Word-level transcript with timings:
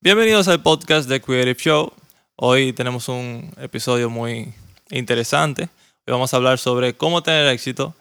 Bienvenidos 0.00 0.46
al 0.46 0.62
podcast 0.62 1.08
de 1.08 1.20
Creative 1.20 1.56
Show. 1.56 1.92
Hoy 2.36 2.72
tenemos 2.72 3.08
un 3.08 3.52
episodio 3.60 4.08
muy 4.08 4.54
interesante. 4.90 5.64
Hoy 6.06 6.12
vamos 6.12 6.32
a 6.32 6.36
hablar 6.36 6.60
sobre 6.60 6.96
cómo 6.96 7.24
tener 7.24 7.48
éxito 7.48 7.96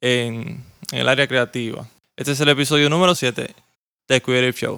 en, 0.00 0.64
el 0.90 1.08
área 1.08 1.28
creativa. 1.28 1.86
Este 2.16 2.32
es 2.32 2.40
el 2.40 2.48
episodio 2.48 2.90
número 2.90 3.14
7 3.14 3.54
de 4.08 4.20
Creative 4.20 4.52
Show. 4.54 4.76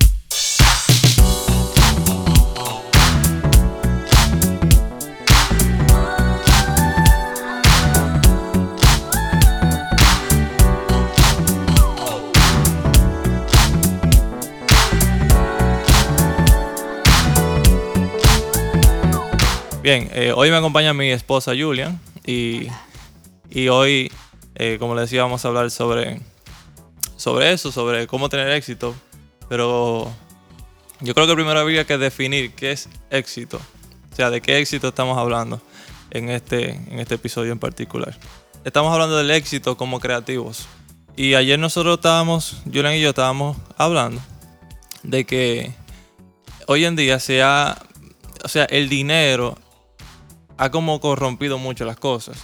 Bien, 19.88 20.10
eh, 20.12 20.34
hoy 20.36 20.50
me 20.50 20.56
acompaña 20.58 20.92
mi 20.92 21.10
esposa 21.10 21.52
Julian 21.58 21.98
y, 22.26 22.66
y 23.48 23.68
hoy, 23.68 24.12
eh, 24.54 24.76
como 24.78 24.94
le 24.94 25.00
decía, 25.00 25.22
vamos 25.22 25.42
a 25.42 25.48
hablar 25.48 25.70
sobre, 25.70 26.20
sobre 27.16 27.54
eso, 27.54 27.72
sobre 27.72 28.06
cómo 28.06 28.28
tener 28.28 28.50
éxito. 28.50 28.94
Pero 29.48 30.12
yo 31.00 31.14
creo 31.14 31.26
que 31.26 31.34
primero 31.34 31.58
habría 31.58 31.86
que 31.86 31.96
definir 31.96 32.52
qué 32.52 32.72
es 32.72 32.90
éxito. 33.08 33.62
O 34.12 34.14
sea, 34.14 34.28
de 34.28 34.42
qué 34.42 34.58
éxito 34.58 34.88
estamos 34.88 35.16
hablando 35.16 35.58
en 36.10 36.28
este, 36.28 36.72
en 36.72 36.98
este 36.98 37.14
episodio 37.14 37.52
en 37.52 37.58
particular. 37.58 38.14
Estamos 38.66 38.92
hablando 38.92 39.16
del 39.16 39.30
éxito 39.30 39.78
como 39.78 40.00
creativos. 40.00 40.68
Y 41.16 41.32
ayer 41.32 41.58
nosotros 41.58 41.96
estábamos, 41.96 42.60
Julian 42.66 42.92
y 42.92 43.00
yo 43.00 43.08
estábamos 43.08 43.56
hablando 43.78 44.20
de 45.02 45.24
que 45.24 45.72
hoy 46.66 46.84
en 46.84 46.94
día 46.94 47.18
se 47.20 47.42
ha, 47.42 47.78
o 48.44 48.48
sea, 48.48 48.66
el 48.66 48.90
dinero 48.90 49.56
ha 50.58 50.70
como 50.70 51.00
corrompido 51.00 51.56
mucho 51.56 51.84
las 51.84 51.96
cosas. 51.96 52.36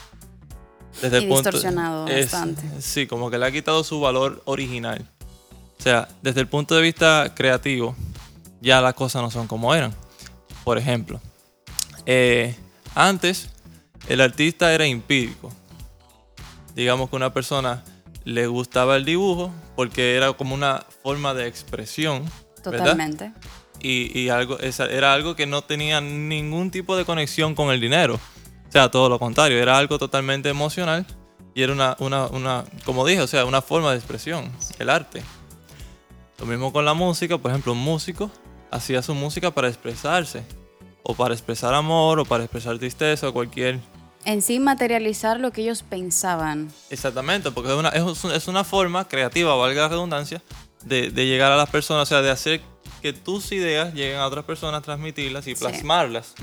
Desde 1.03 1.23
y 1.23 1.27
distorsionado 1.27 2.07
bastante. 2.07 2.63
Sí, 2.81 3.07
como 3.07 3.31
que 3.31 3.37
le 3.37 3.47
ha 3.47 3.53
quitado 3.53 3.83
su 3.83 4.01
valor 4.01 4.41
original. 4.45 5.05
O 5.79 5.83
sea, 5.83 6.09
desde 6.23 6.41
el 6.41 6.47
punto 6.47 6.77
de 6.77 6.83
vista 6.83 7.35
creativo, 7.35 7.97
ya 8.61 8.81
las 8.81 8.95
cosas 8.95 9.21
no 9.21 9.31
son 9.31 9.49
como 9.49 9.75
eran. 9.75 9.93
Por 10.63 10.79
ejemplo, 10.79 11.21
eh, 12.07 12.57
antes 12.95 13.51
el 14.09 14.21
artista 14.21 14.73
era 14.73 14.87
empírico. 14.87 15.53
Digamos 16.77 17.11
que 17.11 17.17
una 17.17 17.35
persona 17.35 17.83
le 18.25 18.47
gustaba 18.47 18.97
el 18.97 19.05
dibujo 19.05 19.53
porque 19.75 20.17
era 20.17 20.33
como 20.33 20.55
una 20.55 20.87
forma 21.03 21.35
de 21.35 21.49
expresión. 21.49 22.25
Totalmente 22.63 23.33
y, 23.85 24.29
algo, 24.31 24.59
era 24.59 25.13
algo 25.13 25.37
que 25.37 25.47
no 25.47 25.63
tenía 25.63 26.01
ningún 26.01 26.71
tipo 26.71 26.97
de 26.97 27.05
conexión 27.05 27.55
con 27.55 27.71
el 27.71 27.81
dinero. 27.81 28.15
O 28.69 28.73
sea, 28.73 28.91
todo 28.91 29.09
lo 29.09 29.19
contrario, 29.19 29.61
era 29.61 29.77
algo 29.77 29.99
totalmente 29.99 30.49
emocional 30.49 31.07
y 31.55 31.63
era 31.63 31.73
una, 31.73 31.97
una, 32.01 32.27
una, 32.27 32.65
como 32.85 33.07
dije, 33.07 33.21
o 33.21 33.27
sea, 33.27 33.45
una 33.45 33.63
forma 33.63 33.91
de 33.91 33.99
expresión, 33.99 34.51
el 34.79 34.91
arte. 34.91 35.23
Lo 36.39 36.47
mismo 36.47 36.73
con 36.73 36.85
la 36.85 36.95
música, 36.95 37.39
por 37.39 37.51
ejemplo, 37.51 37.73
un 37.73 37.79
músico 37.79 38.31
hacía 38.71 39.03
su 39.03 39.15
música 39.15 39.53
para 39.53 39.69
expresarse, 39.69 40.43
o 41.05 41.15
para 41.15 41.35
expresar 41.35 41.75
amor, 41.75 42.19
o 42.19 42.25
para 42.25 42.45
expresar 42.45 42.79
tristeza, 42.79 43.29
o 43.29 43.33
cualquier... 43.33 43.81
En 44.25 44.41
sí, 44.41 44.59
materializar 44.59 45.39
lo 45.39 45.53
que 45.53 45.61
ellos 45.61 45.83
pensaban. 45.83 46.73
Exactamente, 46.91 47.51
porque 47.51 47.71
es 47.71 47.77
una, 47.77 47.91
es 48.35 48.49
una 48.49 48.65
forma 48.65 49.07
creativa, 49.07 49.55
valga 49.55 49.83
la 49.83 49.89
redundancia, 49.89 50.43
de, 50.83 51.11
de 51.11 51.27
llegar 51.27 51.53
a 51.53 51.57
las 51.57 51.69
personas, 51.69 52.05
o 52.05 52.07
sea, 52.07 52.23
de 52.23 52.31
hacer 52.31 52.63
que 53.05 53.13
tus 53.13 53.53
ideas 53.53 53.93
lleguen 53.93 54.17
a 54.17 54.27
otras 54.27 54.47
personas, 54.47 54.83
transmitirlas 54.83 55.47
y 55.47 55.55
plasmarlas. 55.55 56.35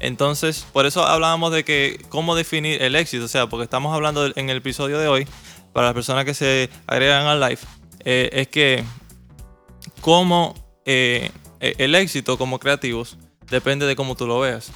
Entonces, 0.00 0.66
por 0.70 0.84
eso 0.84 1.02
hablábamos 1.02 1.50
de 1.50 1.64
que 1.64 1.98
cómo 2.10 2.34
definir 2.34 2.82
el 2.82 2.94
éxito, 2.94 3.24
o 3.24 3.28
sea, 3.28 3.46
porque 3.46 3.64
estamos 3.64 3.94
hablando 3.94 4.30
en 4.36 4.50
el 4.50 4.58
episodio 4.58 4.98
de 4.98 5.08
hoy, 5.08 5.26
para 5.72 5.86
las 5.86 5.94
personas 5.94 6.26
que 6.26 6.34
se 6.34 6.68
agregan 6.86 7.24
al 7.24 7.40
live, 7.40 7.60
eh, 8.00 8.28
es 8.34 8.48
que 8.48 8.84
cómo 10.02 10.54
eh, 10.84 11.30
e, 11.58 11.74
el 11.78 11.94
éxito 11.94 12.36
como 12.36 12.58
creativos 12.58 13.16
depende 13.48 13.86
de 13.86 13.96
cómo 13.96 14.14
tú 14.14 14.26
lo 14.26 14.38
veas. 14.40 14.72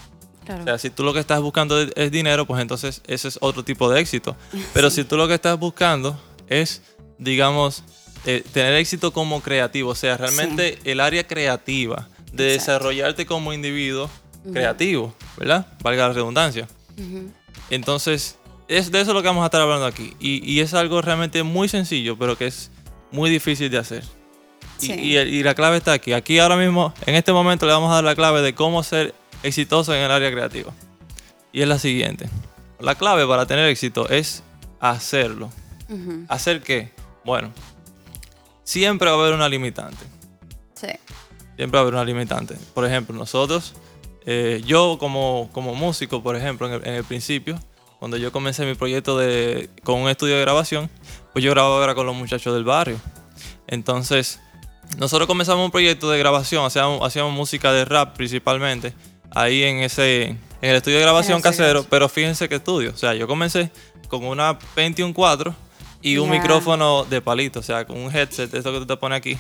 O 0.48 0.64
sea, 0.64 0.78
si 0.78 0.88
tú 0.88 1.02
lo 1.02 1.12
que 1.12 1.20
estás 1.20 1.42
buscando 1.42 1.78
es 1.78 2.10
dinero, 2.10 2.46
pues 2.46 2.62
entonces 2.62 3.02
ese 3.06 3.28
es 3.28 3.36
otro 3.42 3.62
tipo 3.64 3.90
de 3.90 4.00
éxito. 4.00 4.34
Pero 4.72 4.88
si 4.96 5.04
tú 5.04 5.18
lo 5.18 5.28
que 5.28 5.34
estás 5.34 5.58
buscando 5.58 6.18
es, 6.48 6.80
digamos, 7.18 7.84
eh, 8.26 8.44
tener 8.52 8.74
éxito 8.74 9.12
como 9.12 9.40
creativo, 9.40 9.90
o 9.90 9.94
sea, 9.94 10.16
realmente 10.16 10.78
el 10.84 11.00
área 11.00 11.26
creativa 11.26 12.08
de 12.32 12.44
desarrollarte 12.44 13.26
como 13.26 13.52
individuo 13.52 14.10
creativo, 14.52 15.14
¿verdad? 15.36 15.66
Valga 15.82 16.08
la 16.08 16.14
redundancia. 16.14 16.68
Entonces, 17.70 18.38
es 18.68 18.90
de 18.90 19.00
eso 19.00 19.14
lo 19.14 19.22
que 19.22 19.28
vamos 19.28 19.42
a 19.42 19.46
estar 19.46 19.60
hablando 19.60 19.86
aquí. 19.86 20.14
Y, 20.20 20.60
es 20.60 20.74
algo 20.74 21.00
realmente 21.02 21.42
muy 21.42 21.68
sencillo, 21.68 22.18
pero 22.18 22.36
que 22.36 22.46
es 22.46 22.70
muy 23.10 23.30
difícil 23.30 23.70
de 23.70 23.78
hacer. 23.78 24.04
Y, 24.80 25.42
la 25.42 25.54
clave 25.54 25.78
está 25.78 25.92
aquí. 25.92 26.12
Aquí 26.12 26.38
ahora 26.38 26.56
mismo, 26.56 26.92
en 27.06 27.14
este 27.14 27.32
momento, 27.32 27.66
le 27.66 27.72
vamos 27.72 27.90
a 27.90 27.96
dar 27.96 28.04
la 28.04 28.14
clave 28.14 28.42
de 28.42 28.54
cómo 28.54 28.82
ser 28.82 29.14
exitoso 29.42 29.94
en 29.94 30.02
el 30.02 30.10
área 30.10 30.30
creativa. 30.30 30.72
Y 31.52 31.62
es 31.62 31.68
la 31.68 31.78
siguiente. 31.78 32.28
La 32.78 32.94
clave 32.94 33.26
para 33.26 33.46
tener 33.46 33.68
éxito 33.68 34.08
es 34.08 34.42
hacerlo. 34.80 35.50
¿Hacer 36.28 36.62
qué? 36.62 36.92
Bueno, 37.24 37.52
siempre 38.68 39.08
va 39.08 39.16
a 39.16 39.20
haber 39.20 39.32
una 39.32 39.48
limitante. 39.48 40.04
Sí. 40.74 40.88
Siempre 41.56 41.78
va 41.78 41.78
a 41.78 41.82
haber 41.82 41.94
una 41.94 42.04
limitante. 42.04 42.54
Por 42.74 42.84
ejemplo, 42.84 43.16
nosotros, 43.16 43.72
eh, 44.26 44.60
yo 44.66 44.98
como, 45.00 45.48
como 45.52 45.74
músico, 45.74 46.22
por 46.22 46.36
ejemplo, 46.36 46.70
en 46.74 46.94
el, 46.94 47.02
principio, 47.02 47.58
cuando 47.98 48.18
yo 48.18 48.30
comencé 48.30 48.66
mi 48.66 48.74
proyecto 48.74 49.16
de, 49.16 49.70
con 49.84 49.98
un 50.02 50.10
estudio 50.10 50.34
de 50.34 50.42
grabación, 50.42 50.90
pues 51.32 51.42
yo 51.42 51.50
grababa 51.50 51.94
con 51.94 52.04
los 52.04 52.14
muchachos 52.14 52.52
del 52.52 52.64
barrio. 52.64 53.00
Entonces, 53.68 54.38
nosotros 54.98 55.26
comenzamos 55.26 55.64
un 55.64 55.70
proyecto 55.70 56.10
de 56.10 56.18
grabación, 56.18 56.66
hacíamos, 56.66 57.02
hacíamos 57.02 57.32
música 57.32 57.72
de 57.72 57.86
rap 57.86 58.16
principalmente, 58.16 58.92
ahí 59.30 59.62
en 59.62 59.78
ese 59.78 60.24
en 60.60 60.70
el 60.70 60.76
estudio 60.76 60.98
de 60.98 61.04
grabación 61.04 61.40
casero, 61.40 61.86
pero 61.88 62.06
fíjense 62.10 62.50
qué 62.50 62.56
estudio. 62.56 62.90
O 62.90 62.96
sea, 62.98 63.14
yo 63.14 63.26
comencé 63.26 63.70
con 64.08 64.24
una 64.24 64.58
Pentium 64.74 65.14
4 65.14 65.67
y 66.02 66.18
un 66.18 66.30
micrófono 66.30 67.04
de 67.04 67.20
palito, 67.20 67.60
o 67.60 67.62
sea, 67.62 67.86
con 67.86 67.98
un 67.98 68.14
headset, 68.14 68.52
esto 68.54 68.72
que 68.72 68.78
tú 68.78 68.86
te 68.86 68.96
pones 68.96 69.18
aquí. 69.18 69.36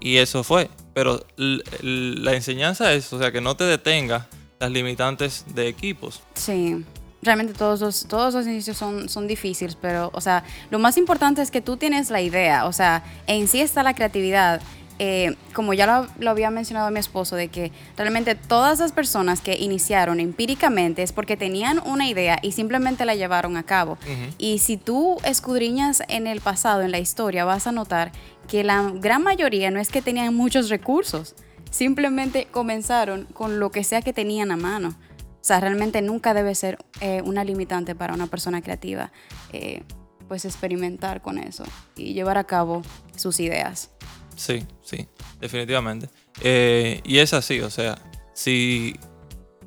Y 0.00 0.18
eso 0.18 0.44
fue. 0.44 0.70
Pero 0.94 1.24
la 1.36 2.34
enseñanza 2.34 2.92
es, 2.92 3.12
o 3.12 3.18
sea, 3.18 3.32
que 3.32 3.40
no 3.40 3.56
te 3.56 3.64
detenga 3.64 4.28
las 4.60 4.70
limitantes 4.70 5.44
de 5.54 5.68
equipos. 5.68 6.22
Sí. 6.34 6.84
Realmente 7.22 7.54
todos 7.54 7.80
los, 7.80 8.06
todos 8.06 8.34
los 8.34 8.46
inicios 8.46 8.76
son, 8.76 9.08
son 9.08 9.26
difíciles, 9.26 9.74
pero, 9.74 10.10
o 10.12 10.20
sea, 10.20 10.44
lo 10.70 10.78
más 10.78 10.96
importante 10.96 11.42
es 11.42 11.50
que 11.50 11.60
tú 11.60 11.76
tienes 11.76 12.10
la 12.10 12.20
idea, 12.20 12.66
o 12.66 12.72
sea, 12.72 13.02
en 13.26 13.48
sí 13.48 13.60
está 13.60 13.82
la 13.82 13.94
creatividad 13.94 14.60
eh, 14.98 15.36
como 15.52 15.74
ya 15.74 16.08
lo, 16.18 16.30
había 16.30 16.50
mencionado 16.50 16.90
mi 16.90 17.00
esposo, 17.00 17.36
de 17.36 17.48
que 17.48 17.70
realmente 17.96 18.34
todas 18.34 18.78
las 18.78 18.92
personas 18.92 19.40
que 19.40 19.56
iniciaron 19.56 20.20
empíricamente 20.20 21.02
es 21.02 21.12
porque 21.12 21.36
tenían 21.36 21.80
una 21.84 22.08
idea 22.08 22.38
y 22.42 22.52
simplemente 22.52 23.04
la 23.04 23.14
llevaron 23.14 23.56
a 23.56 23.62
cabo. 23.62 23.98
Y 24.38 24.58
si 24.58 24.76
tú 24.76 25.18
escudriñas 25.24 26.02
en 26.08 26.26
el 26.26 26.40
pasado, 26.40 26.82
en 26.82 26.90
la 26.90 26.98
historia, 26.98 27.44
vas 27.44 27.66
a 27.66 27.72
notar 27.72 28.12
que 28.48 28.64
la 28.64 28.90
gran 28.94 29.22
mayoría 29.22 29.70
no 29.70 29.80
es 29.80 29.88
que 29.88 30.02
tenían 30.02 30.34
muchos 30.34 30.70
recursos, 30.70 31.34
simplemente 31.70 32.46
comenzaron 32.50 33.24
con 33.34 33.60
lo 33.60 33.70
que 33.70 33.84
sea 33.84 34.00
que 34.02 34.12
tenían 34.12 34.50
a 34.50 34.56
mano. 34.56 34.88
O 34.88 35.44
sea, 35.46 35.60
realmente 35.60 36.02
nunca 36.02 36.34
debe 36.34 36.54
ser 36.54 36.78
eh, 37.00 37.22
una 37.24 37.44
limitante 37.44 37.94
para 37.94 38.14
una 38.14 38.26
persona 38.26 38.62
creativa, 38.62 39.12
eh, 39.52 39.82
pues 40.26 40.44
experimentar 40.44 41.22
con 41.22 41.38
eso 41.38 41.64
y 41.94 42.14
llevar 42.14 42.38
a 42.38 42.44
cabo 42.44 42.82
sus 43.14 43.38
ideas. 43.38 43.90
Sí, 44.36 44.64
sí, 44.84 45.08
definitivamente. 45.40 46.08
Eh, 46.42 47.00
y 47.04 47.18
es 47.18 47.32
así, 47.32 47.60
o 47.60 47.70
sea, 47.70 47.98
si, 48.34 48.94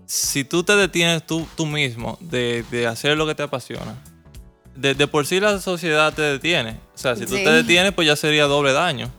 si 0.05 0.43
tú 0.43 0.63
te 0.63 0.75
detienes 0.75 1.25
tú, 1.25 1.47
tú 1.57 1.65
mismo 1.65 2.17
de, 2.21 2.87
hacer 2.89 3.17
lo 3.17 3.25
que 3.27 3.35
te 3.35 3.43
apasiona, 3.43 4.01
de, 4.75 4.95
por 5.07 5.25
sí 5.25 5.39
la 5.39 5.59
sociedad 5.59 6.13
te 6.13 6.21
detiene. 6.21 6.79
O 6.95 6.97
sea, 6.97 7.15
si 7.15 7.25
tú 7.25 7.35
te 7.35 7.51
detienes, 7.51 7.93
pues 7.93 8.07
ya 8.07 8.15
sería 8.15 8.45
doble 8.45 8.71
daño. 8.71 9.11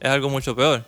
Es 0.00 0.10
algo 0.10 0.30
mucho 0.30 0.54
peor. 0.54 0.86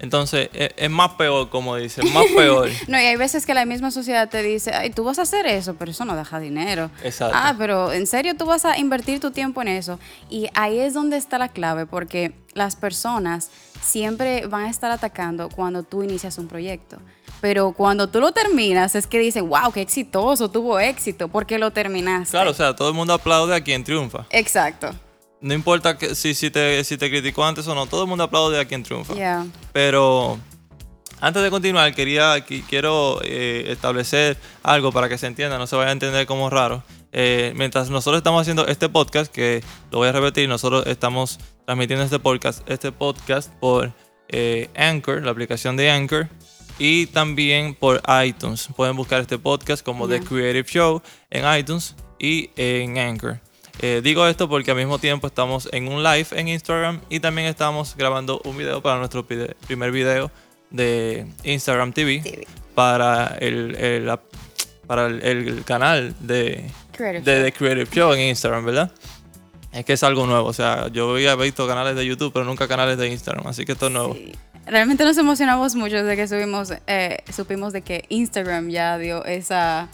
Entonces, 0.00 0.48
e, 0.54 0.72
es, 0.76 0.90
más 0.90 1.10
peor, 1.12 1.50
como 1.50 1.76
dicen, 1.76 2.10
más 2.12 2.24
peor. 2.34 2.70
no, 2.88 2.98
y 2.98 3.04
hay 3.04 3.16
veces 3.16 3.44
que 3.44 3.52
la 3.52 3.66
misma 3.66 3.90
sociedad 3.90 4.30
te 4.30 4.42
dice, 4.42 4.72
ay, 4.72 4.90
tú 4.90 5.04
vas 5.04 5.18
a 5.18 5.22
hacer 5.22 5.46
eso, 5.46 5.74
pero 5.74 5.90
eso 5.90 6.06
no 6.06 6.16
deja 6.16 6.40
dinero. 6.40 6.90
Exacto. 7.04 7.36
Ah, 7.38 7.54
pero 7.58 7.92
en 7.92 8.06
serio 8.06 8.34
tú 8.34 8.46
vas 8.46 8.64
a 8.64 8.78
invertir 8.78 9.20
tu 9.20 9.30
tiempo 9.30 9.60
en 9.60 9.68
eso. 9.68 9.98
Y 10.30 10.48
ahí 10.54 10.78
es 10.78 10.94
donde 10.94 11.18
está 11.18 11.36
la 11.38 11.48
clave, 11.48 11.84
porque 11.84 12.32
las 12.54 12.76
personas 12.76 13.50
siempre 13.82 14.46
van 14.46 14.64
a 14.64 14.70
estar 14.70 14.90
atacando 14.90 15.50
cuando 15.50 15.82
tú 15.82 16.02
inicias 16.02 16.38
un 16.38 16.48
proyecto. 16.48 16.96
Pero 17.42 17.72
cuando 17.72 18.08
tú 18.08 18.20
lo 18.20 18.32
terminas, 18.32 18.94
es 18.94 19.06
que 19.06 19.18
dicen, 19.18 19.48
wow, 19.48 19.70
qué 19.72 19.82
exitoso, 19.82 20.50
tuvo 20.50 20.80
éxito, 20.80 21.28
porque 21.28 21.58
lo 21.58 21.70
terminaste. 21.72 22.30
Claro, 22.30 22.50
o 22.50 22.54
sea, 22.54 22.74
todo 22.74 22.88
el 22.88 22.94
mundo 22.94 23.12
aplaude 23.12 23.54
a 23.54 23.62
quien 23.62 23.84
triunfa. 23.84 24.26
Exacto. 24.30 24.94
No 25.40 25.54
importa 25.54 25.96
que, 25.96 26.14
si, 26.14 26.34
si, 26.34 26.50
te, 26.50 26.84
si 26.84 26.98
te 26.98 27.08
criticó 27.10 27.44
antes 27.44 27.66
o 27.66 27.74
no, 27.74 27.86
todo 27.86 28.02
el 28.02 28.08
mundo 28.08 28.24
aplaude 28.24 28.60
a 28.60 28.64
quien 28.66 28.82
triunfa. 28.82 29.14
Pero 29.72 30.38
Antes 31.22 31.42
de 31.42 31.50
continuar, 31.50 31.94
quería, 31.94 32.42
quiero 32.66 33.20
eh, 33.22 33.66
establecer 33.68 34.38
algo 34.62 34.90
para 34.90 35.06
que 35.06 35.18
se 35.18 35.26
entienda, 35.26 35.58
no 35.58 35.66
se 35.66 35.76
vaya 35.76 35.90
a 35.90 35.92
entender 35.92 36.26
como 36.26 36.48
raro. 36.48 36.82
Eh, 37.12 37.52
mientras 37.56 37.90
nosotros 37.90 38.18
estamos 38.18 38.40
haciendo 38.40 38.66
este 38.66 38.88
podcast, 38.88 39.30
que 39.30 39.62
lo 39.90 39.98
voy 39.98 40.08
a 40.08 40.12
repetir, 40.12 40.48
nosotros 40.48 40.86
estamos 40.86 41.38
transmitiendo 41.66 42.06
este 42.06 42.18
podcast, 42.18 42.68
este 42.70 42.90
podcast 42.90 43.52
por 43.60 43.92
eh, 44.28 44.70
Anchor, 44.74 45.22
la 45.22 45.30
aplicación 45.30 45.76
de 45.76 45.90
Anchor, 45.90 46.28
y 46.78 47.04
también 47.06 47.74
por 47.74 48.00
iTunes. 48.24 48.70
Pueden 48.74 48.96
buscar 48.96 49.20
este 49.20 49.36
podcast 49.36 49.84
como 49.84 50.08
The 50.08 50.20
Creative 50.20 50.64
Show 50.64 51.02
en 51.28 51.58
iTunes 51.58 51.96
y 52.18 52.48
en 52.56 52.96
Anchor. 52.96 53.40
Digo 54.02 54.26
esto 54.26 54.48
porque 54.48 54.70
al 54.70 54.76
mismo 54.76 54.98
tiempo 54.98 55.26
estamos 55.26 55.68
en 55.72 55.88
un 55.88 56.02
live 56.02 56.26
en 56.32 56.48
Instagram 56.48 57.00
y 57.08 57.20
también 57.20 57.46
estamos 57.48 57.96
grabando 57.96 58.40
un 58.44 58.56
video 58.56 58.82
para 58.82 58.98
nuestro 58.98 59.26
primer 59.26 59.90
video 59.90 60.30
de 60.70 61.26
Instagram 61.44 61.92
TV, 61.92 62.46
para 62.74 63.36
el, 63.40 64.18
para 64.86 65.06
el, 65.06 65.64
canal 65.64 66.14
de, 66.20 66.70
de 66.98 67.22
The 67.22 67.52
Creative 67.52 67.88
Show 67.90 68.12
en 68.12 68.20
Instagram, 68.28 68.64
¿verdad? 68.64 68.92
Es 69.72 69.84
que 69.84 69.92
es 69.92 70.02
algo 70.02 70.26
nuevo, 70.26 70.48
o 70.48 70.52
sea, 70.52 70.88
yo 70.88 71.12
había 71.12 71.36
visto 71.36 71.66
canales 71.68 71.94
de 71.94 72.04
YouTube, 72.04 72.32
pero 72.32 72.44
nunca 72.44 72.66
canales 72.66 72.98
de 72.98 73.08
Instagram, 73.08 73.46
así 73.46 73.64
que 73.64 73.72
esto 73.72 73.86
es 73.86 73.92
nuevo. 73.92 74.16
Realmente 74.66 75.04
nos 75.04 75.16
emocionamos 75.16 75.74
mucho 75.74 76.02
de 76.02 76.16
que 76.16 76.26
subimos, 76.26 76.72
eh, 76.86 77.18
supimos 77.32 77.72
de 77.72 77.82
que 77.82 78.04
Instagram 78.08 78.68
ya 78.68 78.98
dio 78.98 79.24
esa, 79.24 79.88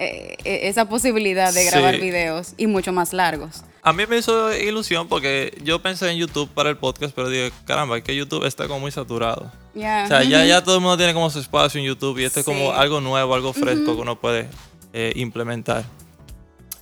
eh, 0.00 0.36
e, 0.44 0.68
esa 0.68 0.88
posibilidad 0.88 1.52
de 1.52 1.64
grabar 1.66 2.00
videos 2.00 2.54
y 2.56 2.66
mucho 2.66 2.90
más 2.90 3.12
largos. 3.12 3.64
A 3.82 3.92
mí 3.92 4.04
me 4.08 4.16
hizo 4.16 4.56
ilusión 4.56 5.08
porque 5.08 5.56
yo 5.62 5.80
pensé 5.82 6.10
en 6.10 6.16
YouTube 6.16 6.48
para 6.48 6.70
el 6.70 6.78
podcast, 6.78 7.14
pero 7.14 7.28
dije, 7.28 7.52
caramba, 7.66 7.98
es 7.98 8.02
que 8.02 8.16
YouTube 8.16 8.44
está 8.46 8.66
como 8.66 8.80
muy 8.80 8.90
saturado. 8.90 9.52
O 9.74 9.78
sea, 9.78 10.22
ya, 10.22 10.44
ya 10.46 10.64
todo 10.64 10.76
el 10.76 10.80
mundo 10.80 10.96
tiene 10.96 11.12
como 11.12 11.28
su 11.28 11.38
espacio 11.38 11.80
en 11.80 11.86
YouTube 11.86 12.18
y 12.18 12.24
esto 12.24 12.40
es 12.40 12.46
como 12.46 12.72
algo 12.72 13.00
nuevo, 13.02 13.34
algo 13.34 13.52
fresco 13.52 13.94
que 13.94 14.00
uno 14.00 14.18
puede 14.18 14.48
eh, 14.94 15.12
implementar. 15.16 15.84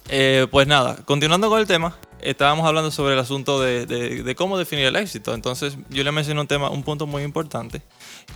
Eh, 0.09 0.47
pues 0.50 0.67
nada, 0.67 0.97
continuando 1.05 1.50
con 1.50 1.61
el 1.61 1.67
tema, 1.67 1.97
estábamos 2.20 2.67
hablando 2.67 2.91
sobre 2.91 3.15
el 3.15 3.20
asunto 3.20 3.61
de, 3.61 4.35
cómo 4.37 4.59
definir 4.59 4.87
el 4.87 4.97
éxito. 4.97 5.35
Entonces, 5.35 5.76
yo 5.91 6.05
le 6.05 6.12
mencioné 6.12 6.41
un 6.41 6.47
tema, 6.47 6.70
un 6.70 6.82
punto 6.82 7.06
muy 7.06 7.23
importante 7.23 7.82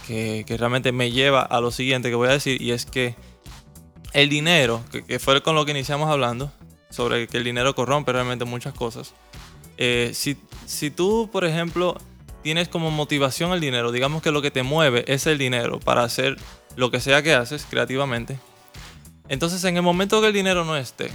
que, 0.06 0.44
realmente 0.58 0.92
me 0.92 1.10
lleva 1.10 1.42
a 1.42 1.60
lo 1.60 1.70
siguiente 1.70 2.10
que 2.10 2.14
voy 2.14 2.28
a 2.28 2.32
decir, 2.32 2.60
y 2.60 2.72
es 2.72 2.84
que 2.84 3.14
el 4.12 4.28
dinero, 4.28 4.82
que, 4.90 5.04
que 5.04 5.18
fue 5.18 5.42
con 5.42 5.54
lo 5.54 5.64
que 5.64 5.70
iniciamos 5.70 6.10
hablando, 6.10 6.52
sobre 6.90 7.26
que 7.26 7.38
el 7.38 7.44
dinero 7.44 7.74
corrompe 7.74 8.12
realmente 8.12 8.44
muchas 8.44 8.74
cosas. 8.74 9.14
Eh, 9.78 10.12
si, 10.14 10.36
si 10.66 10.90
tú, 10.90 11.28
por 11.32 11.44
ejemplo, 11.44 11.96
tienes 12.42 12.68
como 12.68 12.90
motivación 12.90 13.52
el 13.52 13.60
dinero, 13.60 13.90
digamos 13.92 14.22
que 14.22 14.30
lo 14.30 14.42
que 14.42 14.50
te 14.50 14.62
mueve 14.62 15.04
es 15.08 15.26
el 15.26 15.38
dinero 15.38 15.80
para 15.80 16.04
hacer 16.04 16.36
lo 16.76 16.90
que 16.90 17.00
sea 17.00 17.22
que 17.22 17.34
haces 17.34 17.66
creativamente, 17.68 18.38
entonces 19.28 19.64
en 19.64 19.76
el 19.76 19.82
momento 19.82 20.20
que 20.20 20.28
el 20.28 20.32
dinero 20.32 20.64
no 20.64 20.76
esté, 20.76 21.10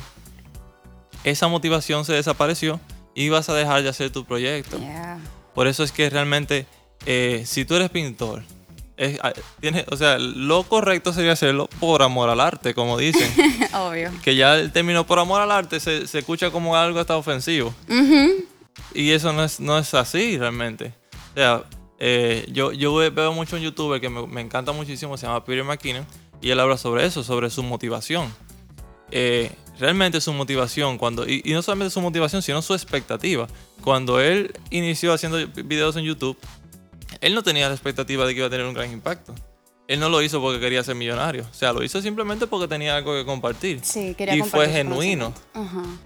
esa 1.23 1.47
motivación 1.47 2.05
se 2.05 2.13
desapareció 2.13 2.79
y 3.13 3.29
vas 3.29 3.49
a 3.49 3.53
dejar 3.53 3.83
de 3.83 3.89
hacer 3.89 4.11
tu 4.11 4.25
proyecto. 4.25 4.79
Por 5.53 5.67
eso 5.67 5.83
es 5.83 5.91
que 5.91 6.09
realmente, 6.09 6.65
eh, 7.05 7.43
si 7.45 7.65
tú 7.65 7.75
eres 7.75 7.89
pintor, 7.89 8.43
Ah, 9.21 9.31
tiene, 9.59 9.85
o 9.91 9.95
sea, 9.95 10.17
lo 10.17 10.63
correcto 10.63 11.13
sería 11.13 11.33
hacerlo 11.33 11.69
por 11.79 12.01
amor 12.01 12.29
al 12.29 12.39
arte, 12.39 12.73
como 12.73 12.97
dicen. 12.97 13.31
Obvio. 13.73 14.11
Que 14.23 14.35
ya 14.35 14.55
el 14.55 14.71
término 14.71 15.05
por 15.05 15.19
amor 15.19 15.41
al 15.41 15.51
arte 15.51 15.79
se, 15.79 16.03
escucha 16.17 16.49
como 16.49 16.75
algo 16.75 16.99
hasta 16.99 17.15
ofensivo. 17.15 17.73
Y 18.93 19.11
eso 19.11 19.33
no 19.33 19.43
es, 19.43 19.59
no 19.59 19.77
es 19.77 19.93
así 19.93 20.37
realmente. 20.37 20.93
O 21.31 21.35
sea, 21.35 21.63
eh, 21.99 22.47
yo, 22.51 22.71
yo 22.71 22.95
veo 22.95 23.33
mucho 23.33 23.55
un 23.55 23.61
youtuber 23.61 24.01
que 24.01 24.09
me, 24.09 24.41
encanta 24.41 24.71
muchísimo, 24.71 25.17
se 25.17 25.27
llama 25.27 25.43
Peter 25.43 25.63
McKinnon, 25.63 26.05
y 26.41 26.49
él 26.49 26.59
habla 26.59 26.77
sobre 26.77 27.05
eso, 27.05 27.23
sobre 27.23 27.49
su 27.49 27.63
motivación. 27.63 28.33
Eh, 29.11 29.51
realmente 29.79 30.19
su 30.21 30.33
motivación, 30.33 30.97
cuando, 30.97 31.27
y, 31.27 31.41
y, 31.45 31.53
no 31.53 31.61
solamente 31.61 31.91
su 31.91 32.01
motivación, 32.01 32.41
sino 32.41 32.61
su 32.61 32.73
expectativa. 32.73 33.47
Cuando 33.83 34.19
él 34.19 34.53
inició 34.69 35.13
haciendo 35.13 35.45
videos 35.47 35.95
en 35.95 36.03
YouTube, 36.03 36.37
él 37.21 37.35
no 37.35 37.43
tenía 37.43 37.67
la 37.67 37.73
expectativa 37.73 38.25
de 38.25 38.33
que 38.33 38.39
iba 38.39 38.47
a 38.47 38.49
tener 38.49 38.65
un 38.65 38.73
gran 38.73 38.91
impacto. 38.91 39.33
Él 39.87 40.01
no 40.01 40.09
lo 40.09 40.21
hizo 40.21 40.41
porque 40.41 40.59
quería 40.59 40.83
ser 40.83 40.95
millonario. 40.95 41.45
O 41.49 41.53
sea, 41.53 41.71
lo 41.71 41.81
hizo 41.81 42.01
simplemente 42.01 42.45
porque 42.45 42.67
tenía 42.67 42.97
algo 42.97 43.13
que 43.13 43.25
compartir. 43.25 43.79
Sí, 43.83 44.15
quería 44.15 44.35
y 44.35 44.41
fue 44.41 44.67
genuino. 44.67 45.33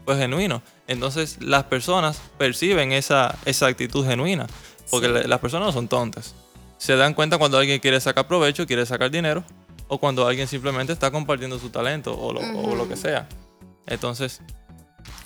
Fue 0.06 0.18
genuino. 0.18 0.62
Entonces, 0.88 1.38
las 1.42 1.64
personas 1.64 2.22
perciben 2.38 2.92
esa, 2.92 3.36
esa 3.46 3.66
actitud 3.66 4.06
genuina. 4.06 4.46
Porque 4.92 5.08
las 5.08 5.40
personas 5.40 5.68
no 5.68 5.72
son 5.72 5.88
tontas. 5.88 6.36
Se 6.78 6.96
dan 6.96 7.16
cuenta 7.16 7.40
cuando 7.40 7.58
alguien 7.58 7.80
quiere 7.80 8.00
sacar 8.00 8.28
provecho, 8.28 8.68
quiere 8.68 8.86
sacar 8.86 9.10
dinero, 9.10 9.44
o 9.88 9.98
cuando 9.98 10.28
alguien 10.28 10.48
simplemente 10.48 10.94
está 10.94 11.10
compartiendo 11.10 11.58
su 11.58 11.70
talento 11.70 12.18
o 12.18 12.34
lo, 12.34 12.42
o 12.42 12.76
lo 12.76 12.88
que 12.88 12.96
sea. 12.96 13.28
Entonces, 13.88 14.42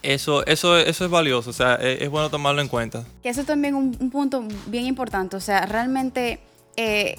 eso, 0.02 0.46
eso, 0.46 0.78
eso 0.78 1.06
es 1.06 1.12
valioso, 1.12 1.50
o 1.50 1.54
sea, 1.54 1.76
es, 1.76 2.10
bueno 2.10 2.30
tomarlo 2.30 2.62
en 2.62 2.68
cuenta. 2.68 3.06
Que 3.24 3.30
eso 3.30 3.42
es 3.42 3.48
también 3.48 3.76
un, 3.76 3.96
un 4.00 4.10
punto 4.12 4.44
bien 4.68 4.86
importante, 4.86 5.36
o 5.36 5.40
sea, 5.40 5.66
realmente 5.66 6.40
eh, 6.78 7.18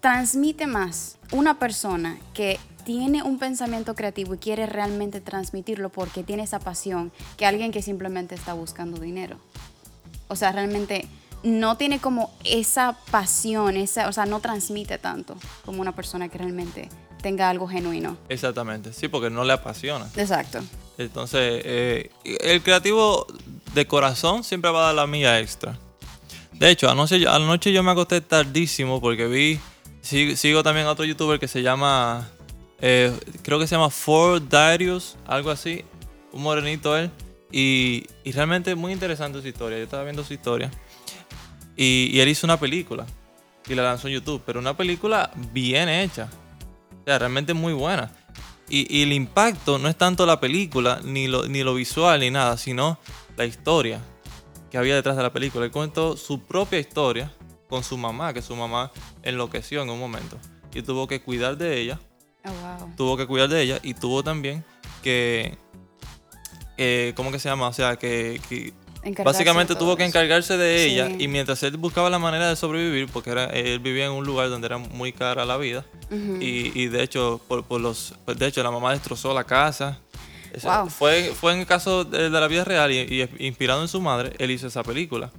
transmite 0.00 0.66
más 0.66 1.18
una 1.32 1.58
persona 1.58 2.18
que 2.34 2.58
tiene 2.84 3.22
un 3.22 3.38
pensamiento 3.38 3.94
creativo 3.94 4.34
y 4.34 4.38
quiere 4.38 4.66
realmente 4.66 5.20
transmitirlo 5.20 5.88
porque 5.88 6.22
tiene 6.22 6.42
esa 6.42 6.60
pasión 6.60 7.12
que 7.36 7.46
alguien 7.46 7.72
que 7.72 7.82
simplemente 7.82 8.34
está 8.34 8.52
buscando 8.52 9.00
dinero. 9.00 9.38
O 10.28 10.36
sea, 10.36 10.52
realmente 10.52 11.08
no 11.42 11.76
tiene 11.76 11.98
como 11.98 12.30
esa 12.44 12.96
pasión, 13.10 13.76
esa, 13.76 14.08
o 14.08 14.12
sea, 14.12 14.26
no 14.26 14.40
transmite 14.40 14.98
tanto 14.98 15.36
como 15.64 15.80
una 15.80 15.92
persona 15.92 16.28
que 16.28 16.38
realmente 16.38 16.88
tenga 17.24 17.48
algo 17.48 17.66
genuino. 17.66 18.18
Exactamente, 18.28 18.92
sí, 18.92 19.08
porque 19.08 19.30
no 19.30 19.44
le 19.44 19.54
apasiona. 19.54 20.06
Exacto. 20.14 20.60
Entonces, 20.98 21.62
eh, 21.64 22.10
el 22.22 22.62
creativo 22.62 23.26
de 23.72 23.86
corazón 23.86 24.44
siempre 24.44 24.70
va 24.70 24.80
a 24.80 24.86
dar 24.88 24.94
la 24.94 25.06
mía 25.06 25.40
extra. 25.40 25.78
De 26.52 26.68
hecho, 26.68 26.90
anoche, 26.90 27.26
anoche 27.26 27.72
yo 27.72 27.82
me 27.82 27.92
acosté 27.92 28.20
tardísimo 28.20 29.00
porque 29.00 29.26
vi, 29.26 29.58
sigo, 30.02 30.62
también 30.62 30.86
a 30.86 30.90
otro 30.90 31.06
youtuber 31.06 31.40
que 31.40 31.48
se 31.48 31.62
llama, 31.62 32.28
eh, 32.78 33.10
creo 33.42 33.58
que 33.58 33.66
se 33.66 33.74
llama 33.74 33.88
Ford 33.88 34.42
Darius, 34.42 35.16
algo 35.26 35.50
así, 35.50 35.82
un 36.30 36.42
morenito 36.42 36.94
él. 36.94 37.10
Y, 37.50 38.06
y 38.22 38.32
realmente 38.32 38.74
muy 38.74 38.92
interesante 38.92 39.40
su 39.40 39.48
historia. 39.48 39.78
Yo 39.78 39.84
estaba 39.84 40.04
viendo 40.04 40.22
su 40.24 40.34
historia. 40.34 40.70
Y, 41.74 42.10
y 42.12 42.20
él 42.20 42.28
hizo 42.28 42.46
una 42.46 42.60
película 42.60 43.06
y 43.66 43.74
la 43.74 43.82
lanzó 43.82 44.08
en 44.08 44.14
YouTube, 44.14 44.42
pero 44.44 44.60
una 44.60 44.76
película 44.76 45.30
bien 45.52 45.88
hecha. 45.88 46.28
O 47.04 47.06
sea, 47.06 47.18
realmente 47.18 47.52
muy 47.52 47.74
buena. 47.74 48.10
Y, 48.68 49.02
el 49.02 49.12
impacto 49.12 49.78
no 49.78 49.88
es 49.88 49.96
tanto 49.96 50.24
la 50.24 50.40
película, 50.40 51.00
ni 51.04 51.28
lo, 51.28 51.46
ni 51.46 51.62
lo 51.62 51.74
visual, 51.74 52.20
ni 52.20 52.30
nada, 52.30 52.56
sino 52.56 52.98
la 53.36 53.44
historia 53.44 54.00
que 54.70 54.78
había 54.78 54.94
detrás 54.94 55.16
de 55.16 55.22
la 55.22 55.32
película. 55.32 55.66
Él 55.66 55.70
contó 55.70 56.16
su 56.16 56.40
propia 56.40 56.78
historia 56.78 57.30
con 57.68 57.84
su 57.84 57.98
mamá, 57.98 58.32
que 58.32 58.40
su 58.40 58.56
mamá 58.56 58.90
enloqueció 59.22 59.82
en 59.82 59.90
un 59.90 60.00
momento. 60.00 60.38
Y 60.72 60.80
tuvo 60.80 61.06
que 61.06 61.20
cuidar 61.20 61.58
de 61.58 61.78
ella. 61.78 62.00
Oh, 62.46 62.88
tuvo 62.96 63.16
que 63.18 63.26
cuidar 63.26 63.50
de 63.50 63.60
ella 63.60 63.78
y 63.82 63.94
tuvo 63.94 64.22
también 64.24 64.64
que... 65.02 65.58
¿Cómo 67.14 67.30
que 67.30 67.38
se 67.38 67.48
llama? 67.50 67.68
O 67.68 67.72
sea, 67.72 67.96
que 67.96 68.40
Básicamente 69.24 69.74
tuvo 69.74 69.96
que 69.96 70.04
encargarse 70.04 70.56
de 70.56 70.84
ella 70.84 71.10
y 71.18 71.28
mientras 71.28 71.62
él 71.62 71.76
buscaba 71.76 72.08
la 72.10 72.18
manera 72.18 72.48
de 72.48 72.56
sobrevivir, 72.56 73.08
porque 73.12 73.30
era, 73.30 73.44
él 73.46 73.78
vivía 73.78 74.06
en 74.06 74.12
un 74.12 74.24
lugar 74.24 74.48
donde 74.48 74.66
era 74.66 74.78
muy 74.78 75.12
cara 75.12 75.44
la 75.44 75.56
vida 75.56 75.84
y, 76.10 76.86
de 76.86 77.02
hecho 77.02 77.40
por, 77.46 77.80
los, 77.80 78.14
pues, 78.24 78.38
de 78.38 78.46
hecho 78.46 78.62
la 78.62 78.70
mamá 78.70 78.92
destrozó 78.92 79.34
la 79.34 79.44
casa. 79.44 79.98
Fue, 80.88 81.32
fue 81.34 81.52
en 81.52 81.60
el 81.60 81.66
caso 81.66 82.04
de, 82.04 82.30
la 82.30 82.46
vida 82.46 82.64
real 82.64 82.92
y, 82.92 83.28
inspirado 83.38 83.82
en 83.82 83.88
su 83.88 84.00
madre, 84.00 84.32
él 84.38 84.50
hizo 84.50 84.68
esa 84.68 84.82
película. 84.82 85.30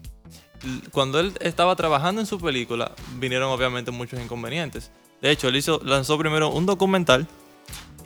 Cuando 0.92 1.20
él 1.20 1.34
estaba 1.40 1.76
trabajando 1.76 2.22
en 2.22 2.28
su 2.28 2.40
película, 2.40 2.92
vinieron 3.18 3.50
obviamente 3.50 3.92
muchos 3.92 4.20
inconvenientes. 4.20 4.92
De 5.22 5.32
hecho, 5.32 5.48
él 5.48 5.56
hizo, 5.56 5.80
lanzó 5.84 6.18
primero 6.18 6.50
un 6.50 6.66
documental 6.66 7.28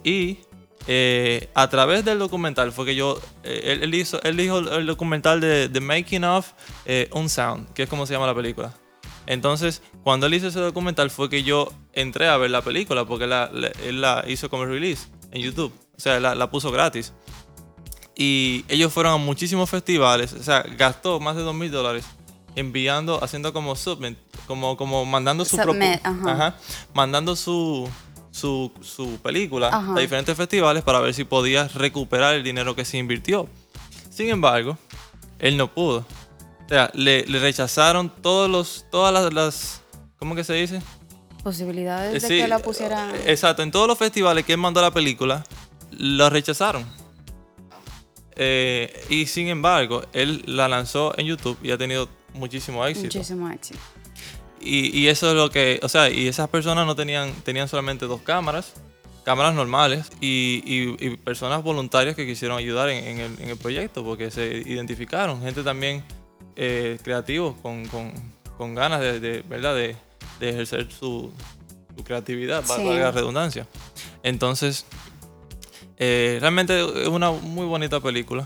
y 0.04 0.40
eh, 0.92 1.52
a 1.54 1.70
través 1.70 2.04
del 2.04 2.18
documental 2.18 2.72
fue 2.72 2.84
que 2.84 2.96
yo, 2.96 3.22
eh, 3.44 3.78
él, 3.80 3.94
hizo, 3.94 4.20
él 4.24 4.36
dijo 4.38 4.58
el 4.58 4.88
documental 4.88 5.40
de 5.40 5.70
The 5.70 5.82
Making 5.82 6.24
of 6.24 6.54
eh, 6.86 7.08
Unsound, 7.14 7.72
que 7.74 7.84
es 7.84 7.90
como 7.90 8.08
se 8.08 8.14
llama 8.14 8.26
la 8.26 8.34
película. 8.34 8.74
Entonces, 9.28 9.84
cuando 10.02 10.26
él 10.26 10.34
hizo 10.34 10.48
ese 10.48 10.60
documental 10.60 11.12
fue 11.12 11.30
que 11.30 11.44
yo 11.44 11.72
entré 11.94 12.28
a 12.28 12.38
ver 12.38 12.50
la 12.50 12.64
película, 12.64 13.06
porque 13.06 13.26
él 13.26 14.02
la 14.02 14.26
hizo 14.28 14.50
como 14.50 14.66
release 14.66 15.10
en 15.30 15.44
YouTube, 15.44 15.72
o 15.96 16.00
sea, 16.00 16.20
la, 16.20 16.34
la 16.34 16.50
puso 16.50 16.72
gratis. 16.72 17.14
Y 18.16 18.66
ellos 18.68 18.92
fueron 18.92 19.14
a 19.14 19.18
muchísimos 19.18 19.70
festivales, 19.70 20.34
o 20.34 20.42
sea, 20.42 20.64
gastó 20.76 21.20
más 21.20 21.36
de 21.36 21.44
2 21.44 21.54
mil 21.54 21.70
dólares 21.70 22.04
enviando, 22.56 23.24
haciendo 23.24 23.54
como 23.54 23.76
submit, 23.76 24.18
como, 24.48 24.76
como 24.76 25.06
mandando 25.06 25.46
su 25.46 25.58
propio, 25.58 25.88
mandando 26.94 27.36
su, 27.36 27.88
su, 28.40 28.72
su 28.82 29.18
película 29.18 29.70
a 29.70 30.00
diferentes 30.00 30.36
festivales 30.36 30.84
para 30.84 31.00
ver 31.00 31.14
si 31.14 31.24
podía 31.24 31.68
recuperar 31.68 32.36
el 32.36 32.44
dinero 32.44 32.76
que 32.76 32.86
se 32.86 32.98
invirtió. 32.98 33.48
Sin 34.10 34.30
embargo, 34.30 34.78
él 35.40 35.58
no 35.58 35.74
pudo. 35.74 36.06
O 36.66 36.70
sea, 36.70 36.92
le, 36.94 37.24
rechazaron 37.24 38.10
todos 38.22 38.50
los, 38.50 38.86
todas 38.92 39.34
las, 39.34 39.82
¿cómo 40.18 40.36
que 40.36 40.44
se 40.44 40.54
dice? 40.54 40.82
Posibilidades 41.44 42.22
de 42.22 42.28
que 42.28 42.48
la 42.48 42.60
pusiera. 42.60 43.12
Exacto, 43.26 43.64
en 43.64 43.72
todos 43.72 43.88
los 43.88 43.98
festivales 43.98 44.46
que 44.46 44.54
él 44.54 44.60
mandó 44.60 44.82
la 44.82 44.92
película, 44.92 45.44
lo 45.92 46.30
rechazaron. 46.30 46.86
Eh, 48.36 49.06
y 49.10 49.26
sin 49.26 49.48
embargo, 49.48 50.04
él 50.14 50.44
la 50.46 50.68
lanzó 50.68 51.18
en 51.18 51.28
YouTube 51.28 51.58
y 51.64 51.72
ha 51.72 51.78
tenido 51.78 52.08
muchísimo 52.34 52.86
éxito. 52.86 53.18
Muchísimo 53.18 53.50
éxito. 53.50 53.80
Y, 54.62 54.98
y, 54.98 55.08
eso 55.08 55.30
es 55.30 55.36
lo 55.36 55.50
que, 55.50 55.80
o 55.84 55.90
sea, 55.90 56.10
y 56.10 56.28
esas 56.28 56.50
personas 56.50 56.86
no 56.86 56.96
tenían, 56.96 57.34
tenían 57.44 57.68
solamente 57.68 58.06
dos 58.06 58.22
cámaras, 58.22 58.74
cámaras 59.24 59.54
normales 59.54 60.12
y, 60.20 60.62
y, 60.66 61.18
personas 61.18 61.64
voluntarias 61.64 62.16
que 62.16 62.26
quisieron 62.26 62.58
ayudar 62.58 62.90
en, 62.90 63.20
el, 63.20 63.40
en, 63.40 63.50
el, 63.50 63.58
proyecto 63.58 64.04
porque 64.04 64.32
se 64.32 64.46
identificaron, 64.66 65.42
gente 65.42 65.64
también 65.64 66.04
eh, 66.56 67.00
creativos 67.04 67.56
con, 67.62 67.88
con, 67.88 68.12
con, 68.58 68.76
ganas 68.76 69.02
de, 69.02 69.20
de 69.20 69.42
¿verdad? 69.44 69.76
De, 69.76 69.96
de, 70.40 70.50
ejercer 70.50 70.92
su, 70.92 71.32
su 71.96 72.04
creatividad, 72.04 72.66
para 72.66 72.84
la 72.84 73.12
redundancia. 73.12 73.68
Entonces, 74.24 74.86
eh, 75.98 76.38
realmente 76.42 76.80
es 77.02 77.08
una 77.08 77.32
muy 77.32 77.66
bonita 77.66 78.00
película 78.00 78.46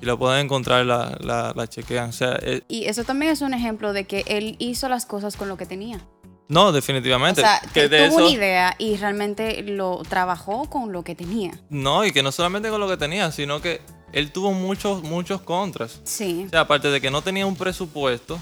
y 0.00 0.06
la 0.06 0.16
pueden 0.16 0.44
encontrar, 0.44 0.86
la, 0.86 1.16
la, 1.20 1.52
la 1.54 1.66
chequean. 1.66 2.10
O 2.10 2.12
sea, 2.12 2.38
eh, 2.42 2.62
y 2.68 2.86
eso 2.86 3.04
también 3.04 3.32
es 3.32 3.42
un 3.42 3.54
ejemplo 3.54 3.92
de 3.92 4.04
que 4.04 4.24
él 4.26 4.56
hizo 4.58 4.88
las 4.88 5.06
cosas 5.06 5.36
con 5.36 5.48
lo 5.48 5.56
que 5.56 5.66
tenía. 5.66 6.00
No, 6.48 6.72
definitivamente. 6.72 7.42
O 7.42 7.44
sea, 7.44 7.60
que 7.72 7.88
tuvo 7.88 8.16
una 8.16 8.28
idea 8.28 8.74
y 8.78 8.96
realmente 8.96 9.62
lo 9.62 10.02
trabajó 10.08 10.68
con 10.68 10.92
lo 10.92 11.04
que 11.04 11.14
tenía. 11.14 11.52
No, 11.68 12.04
y 12.04 12.10
que 12.10 12.24
no 12.24 12.32
solamente 12.32 12.70
con 12.70 12.80
lo 12.80 12.88
que 12.88 12.96
tenía, 12.96 13.30
sino 13.30 13.60
que 13.60 13.80
él 14.12 14.32
tuvo 14.32 14.52
muchos, 14.52 15.04
muchos 15.04 15.42
contras. 15.42 16.00
Sí. 16.02 16.44
O 16.46 16.50
sea, 16.50 16.60
aparte 16.60 16.88
de 16.88 17.00
que 17.00 17.10
no 17.10 17.22
tenía 17.22 17.46
un 17.46 17.54
presupuesto, 17.54 18.40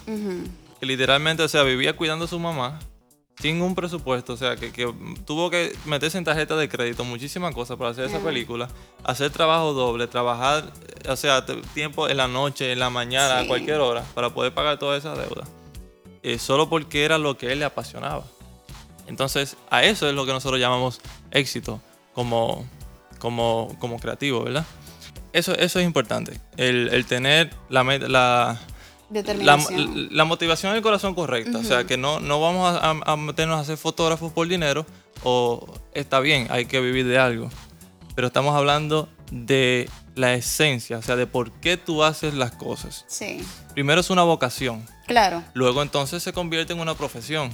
que 0.81 0.87
literalmente, 0.87 1.43
o 1.43 1.49
sea, 1.49 1.65
vivía 1.65 1.97
cuidando 1.97 2.25
a 2.25 2.29
su 2.29 2.38
mamá 2.38 2.79
sin 3.40 3.62
un 3.62 3.75
presupuesto, 3.75 4.33
o 4.33 4.37
sea, 4.37 4.57
que, 4.57 4.71
tuvo 5.25 5.49
que 5.49 5.73
meterse 5.85 6.18
en 6.18 6.25
tarjeta 6.25 6.57
de 6.57 6.68
crédito, 6.68 7.04
muchísimas 7.04 7.54
cosas 7.54 7.76
para 7.76 7.90
hacer 7.90 8.07
esa 8.07 8.18
película, 8.18 8.68
hacer 9.04 9.30
trabajo 9.30 9.73
doble, 9.73 10.09
trabajar, 10.09 10.73
o 11.09 11.16
sea, 11.16 11.47
tiempo 11.73 12.09
en 12.09 12.16
la 12.16 12.26
noche, 12.26 12.73
en 12.73 12.80
la 12.80 12.90
mañana, 12.90 13.38
a 13.38 13.47
cualquier 13.47 13.78
hora, 13.80 14.02
para 14.14 14.30
poder 14.30 14.52
pagar 14.52 14.78
toda 14.78 14.97
esa 14.97 15.14
deuda. 15.14 15.47
Eh, 16.23 16.38
solo 16.38 16.68
porque 16.68 17.04
era 17.04 17.16
lo 17.16 17.38
que 17.38 17.52
él 17.52 17.61
le 17.61 17.64
apasionaba. 17.64 18.25
Entonces, 19.07 19.57
a 19.71 19.85
eso 19.85 20.09
es 20.09 20.14
lo 20.14 20.26
que 20.26 20.33
nosotros 20.33 20.61
llamamos 20.61 21.00
éxito 21.30 21.80
como, 22.12 22.66
como, 23.21 23.76
como 23.78 24.00
creativo, 24.00 24.42
¿verdad? 24.42 24.66
Eso, 25.33 25.54
eso 25.54 25.78
es 25.78 25.87
importante, 25.87 26.40
el, 26.57 26.88
el 26.88 27.07
tener 27.07 27.50
la, 27.68 27.85
la 27.85 28.61
la, 29.11 30.25
motivación 30.25 30.75
del 30.75 30.83
corazón 30.83 31.15
correcta. 31.15 31.59
O 31.59 31.65
sea, 31.65 31.85
que 31.85 31.97
no, 31.97 32.21
no 32.21 32.41
vamos 32.41 32.79
a, 32.81 33.17
meternos 33.17 33.61
a 33.61 33.65
ser 33.65 33.77
fotógrafos 33.77 34.33
por 34.33 34.49
dinero 34.49 34.87
o 35.23 35.67
está 35.93 36.21
bien, 36.21 36.47
hay 36.50 36.67
que 36.67 36.81
vivir 36.81 37.07
de 37.07 37.19
algo. 37.19 37.49
Pero 38.15 38.27
estamos 38.27 38.55
hablando 38.55 39.09
de 39.31 39.88
la 40.15 40.35
esencia, 40.35 40.99
o 40.99 41.03
sea, 41.03 41.17
de 41.17 41.27
por 41.27 41.53
qué 41.53 41.77
tú 41.77 42.03
haces 42.03 42.35
las 42.35 42.53
cosas. 42.53 43.05
Sí. 43.07 43.45
Primero 43.75 44.00
es 44.00 44.11
una 44.11 44.25
vocación. 44.25 44.85
Claro. 45.07 45.43
Luego 45.55 45.83
entonces 45.83 46.23
se 46.23 46.33
convierte 46.33 46.73
en 46.73 46.81
una 46.81 46.95
profesión. 46.95 47.53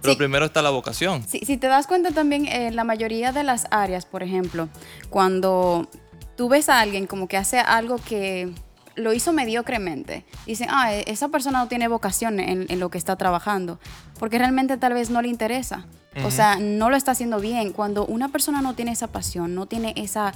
Pero 0.00 0.16
primero 0.16 0.44
está 0.44 0.62
la 0.62 0.70
vocación. 0.70 1.24
Sí, 1.28 1.42
si 1.46 1.56
te 1.56 1.68
das 1.68 1.86
cuenta 1.86 2.10
también, 2.10 2.46
en 2.46 2.74
la 2.74 2.82
mayoría 2.82 3.30
de 3.30 3.44
las 3.44 3.66
áreas, 3.70 4.04
por 4.04 4.24
ejemplo, 4.24 4.68
cuando 5.10 5.88
tú 6.36 6.48
ves 6.48 6.68
a 6.68 6.80
alguien 6.80 7.06
como 7.06 7.28
que 7.28 7.36
hace 7.36 7.60
algo 7.60 7.98
que 7.98 8.52
lo 8.94 9.12
hizo 9.12 9.32
mediocremente. 9.32 10.24
Dicen, 10.46 10.68
ah, 10.70 10.94
e-, 10.94 11.04
esa 11.06 11.28
persona 11.28 11.60
no 11.60 11.68
tiene 11.68 11.88
vocación 11.88 12.40
en, 12.40 12.80
lo 12.80 12.90
que 12.90 12.98
está 12.98 13.16
trabajando, 13.16 13.78
porque 14.18 14.38
realmente 14.38 14.76
tal 14.76 14.94
vez 14.94 15.10
no 15.10 15.22
le 15.22 15.28
interesa. 15.28 15.86
O 16.24 16.30
sea, 16.30 16.56
no 16.56 16.90
lo 16.90 16.96
está 16.96 17.12
haciendo 17.12 17.40
bien. 17.40 17.72
Cuando 17.72 18.04
una 18.04 18.28
persona 18.28 18.60
no 18.60 18.74
tiene 18.74 18.92
esa 18.92 19.06
pasión, 19.06 19.54
no 19.54 19.64
tiene 19.64 19.94
esa, 19.96 20.34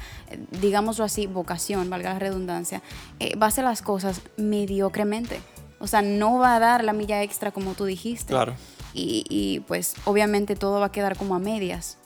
digámoslo 0.63 1.05
así, 1.05 1.27
vocación, 1.27 1.91
valga 1.91 2.15
la 2.15 2.19
redundancia, 2.19 2.81
eh, 3.21 3.37
va 3.37 3.45
a 3.45 3.49
hacer 3.49 3.65
las 3.65 3.83
cosas 3.83 4.23
mediocremente. 4.39 5.39
O 5.79 5.87
sea, 5.87 6.01
no 6.01 6.39
va 6.39 6.57
a 6.57 6.59
dar 6.59 6.83
la 6.83 6.95
milla 6.95 7.23
extra 7.23 7.51
como 7.51 7.75
tú 7.75 7.85
dijiste. 7.85 8.33
Claro. 8.33 8.55
Y, 8.95 9.63
pues 9.67 9.95
obviamente 10.07 10.57
todo 10.57 10.81
va 10.81 10.87
a 10.87 10.93
quedar 10.93 11.19
como 11.19 11.35
a 11.35 11.39
medias. 11.39 11.99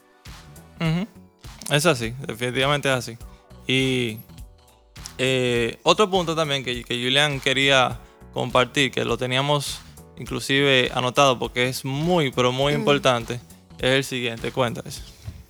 Es 1.71 1.87
así, 1.87 2.12
definitivamente 2.26 2.88
es 2.88 2.95
así. 2.97 3.19
Y 3.69 4.19
eh, 5.22 5.78
otro 5.82 6.08
punto 6.08 6.34
también 6.34 6.64
que, 6.64 6.82
Julián 6.88 7.40
quería 7.40 7.98
compartir, 8.32 8.90
que 8.90 9.04
lo 9.04 9.18
teníamos 9.18 9.82
inclusive 10.16 10.90
anotado 10.94 11.38
porque 11.38 11.68
es 11.68 11.84
muy, 11.84 12.30
pero 12.30 12.52
muy 12.52 12.72
importante, 12.72 13.34
es 13.78 13.90
el 13.90 14.04
siguiente. 14.04 14.50
Cuéntales. 14.50 15.02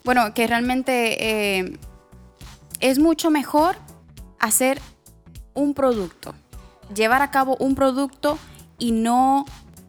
Bueno, 0.02 0.34
que 0.34 0.48
realmente 0.48 1.58
eh, 1.60 1.78
es 2.80 2.98
mucho 2.98 3.30
mejor 3.30 3.76
hacer 4.40 4.80
un 5.54 5.72
producto, 5.72 6.34
llevar 6.92 7.22
a 7.22 7.30
cabo 7.30 7.56
un 7.60 7.76
producto 7.76 8.40
y 8.76 8.90
no 8.90 9.44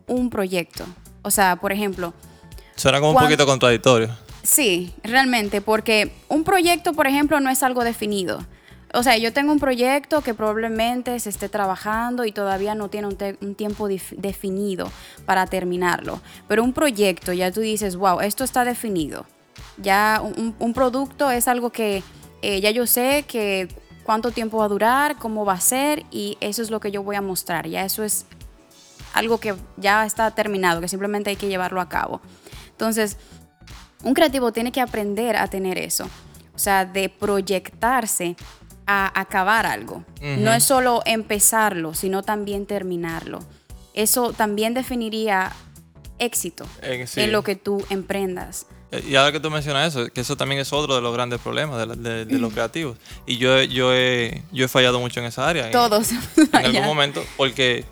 un 0.06 0.30
proyecto. 0.30 0.86
O 1.24 1.32
sea, 1.32 1.56
por 1.56 1.72
ejemplo... 1.72 2.14
Suena 2.76 3.00
como 3.00 3.14
un 3.14 3.18
poquito 3.18 3.48
contradictorio. 3.48 4.16
Sí, 4.44 4.94
realmente, 5.04 5.60
porque 5.60 6.12
un 6.28 6.44
proyecto, 6.44 6.94
por 6.94 7.08
ejemplo, 7.08 7.40
no 7.40 7.50
es 7.50 7.64
algo 7.64 7.84
definido. 7.84 8.46
O 8.94 9.04
sea, 9.04 9.18
yo 9.18 9.32
tengo 9.32 9.54
un 9.54 9.60
proyecto 9.60 10.22
que 10.22 10.34
probablemente 10.34 11.18
se 11.20 11.30
esté 11.30 11.48
trabajando 11.48 12.26
y 12.26 12.32
todavía 12.32 12.76
no 12.76 12.90
tiene 12.90 13.08
un, 13.08 13.56
tiempo 13.56 13.88
definido 13.88 14.92
para 15.26 15.46
terminarlo. 15.48 16.20
Pero 16.48 16.64
un 16.64 16.74
proyecto, 16.74 17.32
ya 17.32 17.52
tú 17.52 17.62
dices, 17.62 17.96
wow, 17.96 18.20
esto 18.20 18.44
está 18.44 18.66
definido. 18.66 19.26
Ya 19.78 20.22
un, 20.22 20.74
producto 20.74 21.32
es 21.32 21.48
algo 21.48 21.70
que 21.70 22.04
eh, 22.42 22.60
ya 22.60 22.72
yo 22.72 22.86
sé 22.86 23.24
que 23.28 23.70
cuánto 24.04 24.32
tiempo 24.32 24.58
va 24.58 24.66
a 24.66 24.70
durar, 24.70 25.18
cómo 25.18 25.46
va 25.46 25.54
a 25.54 25.62
ser 25.62 26.04
y 26.12 26.38
eso 26.42 26.62
es 26.62 26.70
lo 26.70 26.82
que 26.82 26.92
yo 26.92 27.02
voy 27.02 27.16
a 27.16 27.22
mostrar. 27.22 27.68
Ya 27.68 27.86
eso 27.86 28.04
es 28.04 28.26
algo 29.14 29.40
que 29.40 29.56
ya 29.78 30.06
está 30.06 30.32
terminado, 30.32 30.82
que 30.82 30.90
simplemente 30.90 31.30
hay 31.30 31.38
que 31.38 31.48
llevarlo 31.48 31.80
a 31.80 31.88
cabo. 31.88 32.20
Entonces, 32.72 33.18
un 34.04 34.14
creativo 34.14 34.52
tiene 34.52 34.72
que 34.74 34.82
aprender 34.82 35.38
a 35.38 35.48
tener 35.48 35.78
eso. 35.78 36.10
O 36.54 36.60
sea, 36.60 36.86
de 36.86 37.10
proyectarse 37.10 38.36
a 38.92 39.20
acabar 39.20 39.66
algo. 39.66 40.06
No 40.22 40.54
es 40.54 40.64
solo 40.64 41.02
empezarlo, 41.06 41.94
sino 41.94 42.24
también 42.24 42.66
terminarlo. 42.66 43.40
Eso 43.94 44.34
también 44.34 44.74
definiría 44.74 45.52
éxito 46.20 46.66
en 46.82 47.32
lo 47.32 47.44
que 47.44 47.56
tú 47.56 47.84
emprendas. 47.90 48.68
Eh, 48.92 49.04
y 49.10 49.16
ahora 49.16 49.32
que 49.32 49.40
tú 49.40 49.50
mencionas 49.50 49.96
eso, 49.96 50.12
que 50.12 50.22
eso 50.22 50.36
también 50.36 50.62
es 50.62 50.72
otro 50.74 50.96
de 50.96 51.02
los 51.02 51.14
grandes 51.14 51.40
problemas 51.40 51.88
de, 51.98 52.26
los 52.26 52.54
creativos. 52.54 52.98
Y 53.26 53.38
yo, 53.38 53.62
yo, 53.64 53.94
he, 53.94 54.44
yo 54.52 54.66
he 54.66 54.68
fallado 54.68 55.00
mucho 55.00 55.20
en 55.20 55.28
esa 55.28 55.48
área. 55.48 55.72
Todos. 55.72 56.12
en 56.12 56.56
algún 56.56 56.84
momento, 56.86 57.24
porque 57.38 57.86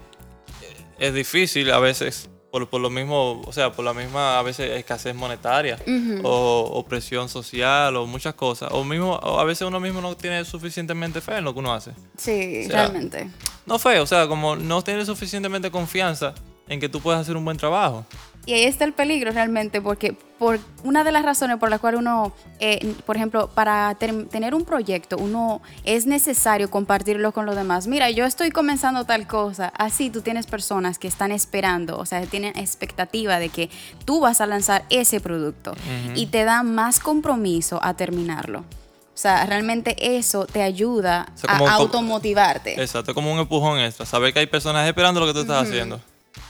es 1.00 1.14
difícil 1.14 1.72
a 1.72 1.80
veces 1.80 2.30
por, 2.52 2.68
por, 2.70 2.82
lo 2.82 2.90
mismo, 2.90 3.42
o 3.46 3.54
sea, 3.54 3.72
por 3.72 3.86
la 3.86 3.94
misma 3.94 4.40
a 4.40 4.42
veces 4.42 4.72
escasez 4.72 5.16
monetaria 5.16 5.78
o, 6.24 6.86
presión 6.88 7.30
social 7.30 7.96
o 7.96 8.06
muchas 8.06 8.34
cosas. 8.34 8.70
O 8.72 8.84
mismo, 8.84 9.16
a 9.16 9.44
veces 9.44 9.68
uno 9.68 9.80
mismo 9.80 10.02
no 10.02 10.16
tiene 10.16 10.44
suficientemente 10.46 11.22
fe 11.22 11.38
en 11.38 11.44
lo 11.46 11.54
que 11.54 11.60
uno 11.60 11.74
hace. 11.74 11.92
Sí, 12.18 12.68
realmente. 12.68 13.30
No 13.66 13.78
fe, 13.78 14.00
o 14.00 14.06
sea, 14.06 14.28
como 14.28 14.56
no 14.56 14.82
tiene 14.82 15.06
suficientemente 15.06 15.70
confianza 15.70 16.34
en 16.68 16.80
que 16.80 16.90
tú 16.90 17.00
puedes 17.02 17.20
hacer 17.20 17.36
un 17.36 17.46
buen 17.46 17.58
trabajo. 17.58 18.06
Y 18.50 18.54
ahí 18.54 18.64
está 18.64 18.84
el 18.84 18.94
peligro 18.94 19.32
realmente, 19.32 19.80
porque 19.80 20.14
por 20.40 20.60
una 20.84 21.04
de 21.04 21.12
las 21.12 21.24
razones 21.24 21.58
por 21.58 21.70
las 21.70 21.80
cuales 21.80 22.00
uno, 22.00 22.34
eh, 22.60 22.96
por 23.06 23.16
ejemplo, 23.16 23.52
para 23.54 23.94
tener 23.94 24.56
un 24.56 24.66
proyecto, 24.66 25.18
uno 25.18 25.62
es 25.84 26.08
necesario 26.08 26.72
compartirlo 26.72 27.32
con 27.32 27.46
los 27.46 27.56
demás. 27.56 27.86
Mira, 27.86 28.10
yo 28.10 28.26
estoy 28.26 28.50
comenzando 28.50 29.06
tal 29.06 29.28
cosa. 29.28 29.72
Así 29.78 30.10
tú 30.10 30.22
tienes 30.22 30.48
personas 30.48 30.98
que 30.98 31.08
están 31.08 31.32
esperando, 31.32 32.00
o 32.00 32.08
sea, 32.08 32.26
tienen 32.26 32.58
expectativa 32.58 33.38
de 33.38 33.50
que 33.50 33.70
tú 34.04 34.20
vas 34.20 34.42
a 34.42 34.48
lanzar 34.48 34.84
ese 34.90 35.20
producto 35.20 35.76
y 36.16 36.26
te 36.26 36.44
da 36.44 36.64
más 36.64 37.00
compromiso 37.00 37.80
a 37.84 37.94
terminarlo. 37.94 38.62
O 38.62 39.22
sea, 39.22 39.46
realmente 39.46 39.96
eso 40.18 40.48
te 40.48 40.64
ayuda 40.64 41.32
a 41.48 41.74
automotivarte. 41.74 42.82
Exacto, 42.82 43.14
como 43.14 43.32
un 43.32 43.38
empujón 43.38 43.80
extra. 43.80 44.08
Saber 44.08 44.34
que 44.34 44.40
hay 44.40 44.48
personas 44.48 44.88
esperando 44.88 45.20
lo 45.20 45.28
que 45.28 45.34
tú 45.34 45.42
estás 45.42 45.68
haciendo 45.68 46.02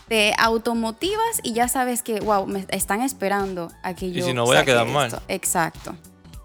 te 0.10 0.34
automotivas 0.38 1.40
y 1.44 1.54
ya 1.54 1.68
sabes 1.68 2.02
que, 2.02 2.20
wow, 2.20 2.46
me 2.48 2.66
están 2.70 3.02
esperando 3.02 3.72
a 3.84 3.94
que 3.94 4.12
yo. 4.12 4.20
Y 4.20 4.24
si 4.24 4.34
no 4.34 4.44
voy 4.44 4.58
a 4.58 4.66
quedar 4.66 4.88
mal. 4.88 5.22
Exacto. 5.28 5.96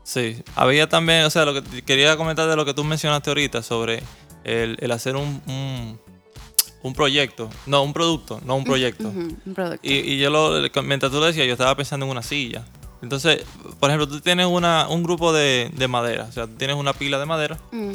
Sí, 0.04 0.42
había 0.54 0.86
también, 0.86 1.24
o 1.24 1.30
sea, 1.30 1.46
lo 1.46 1.54
que 1.54 1.82
quería 1.82 2.16
comentar 2.18 2.46
de 2.46 2.56
lo 2.56 2.66
que 2.66 2.74
tú 2.74 2.84
mencionaste 2.84 3.30
ahorita 3.30 3.62
sobre 3.62 4.02
el, 4.44 4.92
hacer 4.92 5.16
un, 5.16 5.40
un, 6.82 6.92
proyecto, 6.92 7.48
no, 7.64 7.82
un 7.82 7.94
producto, 7.94 8.38
no 8.44 8.54
un 8.56 8.64
proyecto. 8.64 9.08
un 9.08 9.54
producto. 9.54 9.80
Y, 9.82 10.18
yo, 10.18 10.28
lo, 10.28 10.60
mientras 10.82 11.10
tú 11.10 11.18
lo 11.18 11.24
decías, 11.24 11.46
yo 11.46 11.54
estaba 11.54 11.74
pensando 11.74 12.04
en 12.04 12.12
una 12.12 12.22
silla. 12.22 12.66
Entonces, 13.00 13.44
por 13.80 13.88
ejemplo, 13.88 14.06
tú 14.06 14.20
tienes 14.20 14.46
una, 14.46 14.88
un 14.88 15.02
grupo 15.02 15.32
de, 15.32 15.70
madera, 15.88 16.26
o 16.28 16.32
sea, 16.32 16.46
tú 16.46 16.54
tienes 16.56 16.76
una 16.76 16.92
pila 16.92 17.18
de 17.18 17.24
madera 17.24 17.58
mm. 17.72 17.92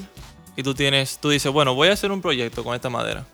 y 0.57 0.63
tú 0.63 0.73
tienes, 0.73 1.19
tú 1.19 1.29
dices, 1.29 1.51
bueno, 1.51 1.75
voy 1.75 1.89
a 1.89 1.93
hacer 1.93 2.11
un 2.11 2.21
proyecto 2.21 2.63
con 2.63 2.73
esta 2.73 2.89
madera 2.89 3.27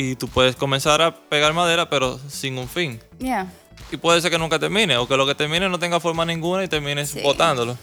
y 0.00 0.14
tú 0.14 0.28
puedes 0.28 0.54
comenzar 0.54 1.02
a 1.02 1.12
pegar 1.12 1.52
madera, 1.54 1.90
pero 1.90 2.20
sin 2.28 2.56
un 2.56 2.68
fin. 2.68 3.00
y 3.90 3.96
puede 3.96 4.20
ser 4.20 4.30
que 4.30 4.38
nunca 4.38 4.58
termine, 4.58 4.96
o 4.96 5.08
que 5.08 5.16
lo 5.16 5.26
que 5.26 5.34
termine 5.34 5.68
no 5.68 5.78
tenga 5.78 5.98
forma 5.98 6.24
ninguna 6.24 6.62
y 6.62 6.68
termines 6.68 7.10
Sí. 7.10 7.20
botándolo. 7.22 7.76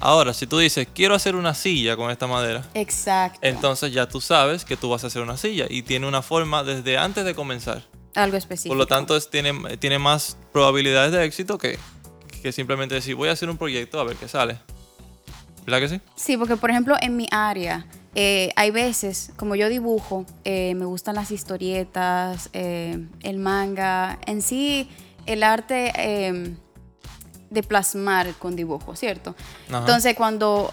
Ahora, 0.00 0.34
si 0.34 0.46
tú 0.46 0.58
dices, 0.58 0.88
quiero 0.92 1.14
hacer 1.14 1.36
una 1.36 1.54
silla 1.54 1.96
con 1.96 2.10
esta 2.10 2.26
madera, 2.26 2.64
Exacto. 2.74 3.38
entonces 3.42 3.92
ya 3.92 4.08
tú 4.08 4.20
sabes 4.20 4.64
que 4.64 4.76
tú 4.76 4.88
vas 4.90 5.04
a 5.04 5.06
hacer 5.06 5.22
una 5.22 5.36
silla 5.36 5.66
y 5.70 5.82
tiene 5.82 6.06
una 6.08 6.20
forma 6.22 6.64
desde 6.64 6.98
antes 6.98 7.24
de 7.24 7.34
comenzar. 7.34 7.82
Algo 8.14 8.36
específico. 8.36 8.70
Por 8.70 8.78
lo 8.78 8.86
tanto, 8.86 9.16
es- 9.16 9.30
tiene, 9.30 9.76
tiene 9.76 9.98
más 9.98 10.36
probabilidades 10.52 11.12
de 11.12 11.24
éxito 11.24 11.58
que, 11.58 11.78
que 12.42 12.50
simplemente 12.50 12.94
decir, 12.96 13.14
voy 13.14 13.28
a 13.28 13.32
hacer 13.32 13.48
un 13.50 13.56
proyecto 13.56 14.00
a 14.00 14.04
ver 14.04 14.16
qué 14.16 14.26
sale. 14.26 14.58
¿Verdad 15.64 15.80
que 15.80 15.88
sí? 15.88 16.00
Sí, 16.16 16.36
porque 16.36 16.56
por 16.56 16.70
ejemplo 16.70 16.96
en 17.00 17.16
mi 17.16 17.26
área 17.30 17.86
eh, 18.18 18.50
hay 18.56 18.70
veces, 18.70 19.30
como 19.36 19.56
yo 19.56 19.68
dibujo, 19.68 20.24
eh, 20.44 20.74
me 20.74 20.86
gustan 20.86 21.16
las 21.16 21.30
historietas, 21.30 22.48
eh, 22.54 23.06
el 23.22 23.38
manga, 23.38 24.18
en 24.26 24.40
sí 24.40 24.88
el 25.26 25.42
arte 25.42 25.92
eh, 25.98 26.56
de 27.50 27.62
plasmar 27.62 28.32
con 28.38 28.56
dibujo, 28.56 28.96
¿cierto? 28.96 29.36
Ajá. 29.68 29.80
Entonces 29.80 30.14
cuando 30.14 30.72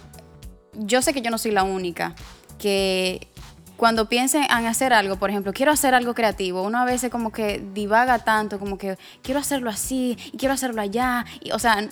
yo 0.71 1.01
sé 1.01 1.13
que 1.13 1.21
yo 1.21 1.31
no 1.31 1.37
soy 1.37 1.51
la 1.51 1.63
única 1.63 2.15
que 2.57 3.27
cuando 3.75 4.07
piensen 4.07 4.43
en 4.43 4.65
hacer 4.65 4.93
algo, 4.93 5.17
por 5.17 5.29
ejemplo, 5.29 5.51
quiero 5.51 5.73
hacer 5.73 5.93
algo 5.93 6.13
creativo, 6.13 6.61
uno 6.61 6.77
a 6.77 6.85
veces 6.85 7.11
como 7.11 7.33
que 7.33 7.61
divaga 7.73 8.19
tanto, 8.19 8.57
como 8.57 8.77
que 8.77 8.97
quiero 9.21 9.41
hacerlo 9.41 9.69
así 9.69 10.17
y 10.31 10.37
quiero 10.37 10.53
hacerlo 10.53 10.81
allá, 10.81 11.25
y, 11.41 11.51
o 11.51 11.59
sea, 11.59 11.89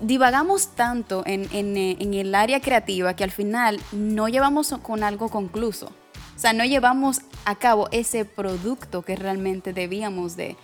divagamos 0.00 0.68
tanto 0.74 1.22
en, 1.26 1.48
en, 1.52 1.76
eh, 1.76 1.96
en 2.00 2.14
el 2.14 2.34
área 2.34 2.60
creativa 2.60 3.14
que 3.14 3.24
al 3.24 3.30
final 3.30 3.80
no 3.92 4.28
llevamos 4.28 4.74
con 4.82 5.02
algo 5.04 5.28
concluso. 5.28 5.92
O 6.36 6.38
sea, 6.42 6.52
no 6.52 6.64
llevamos 6.64 7.20
a 7.44 7.54
cabo 7.56 7.88
ese 7.92 8.24
producto 8.24 9.02
que 9.02 9.14
realmente 9.16 9.72
debíamos 9.72 10.34
de, 10.36 10.56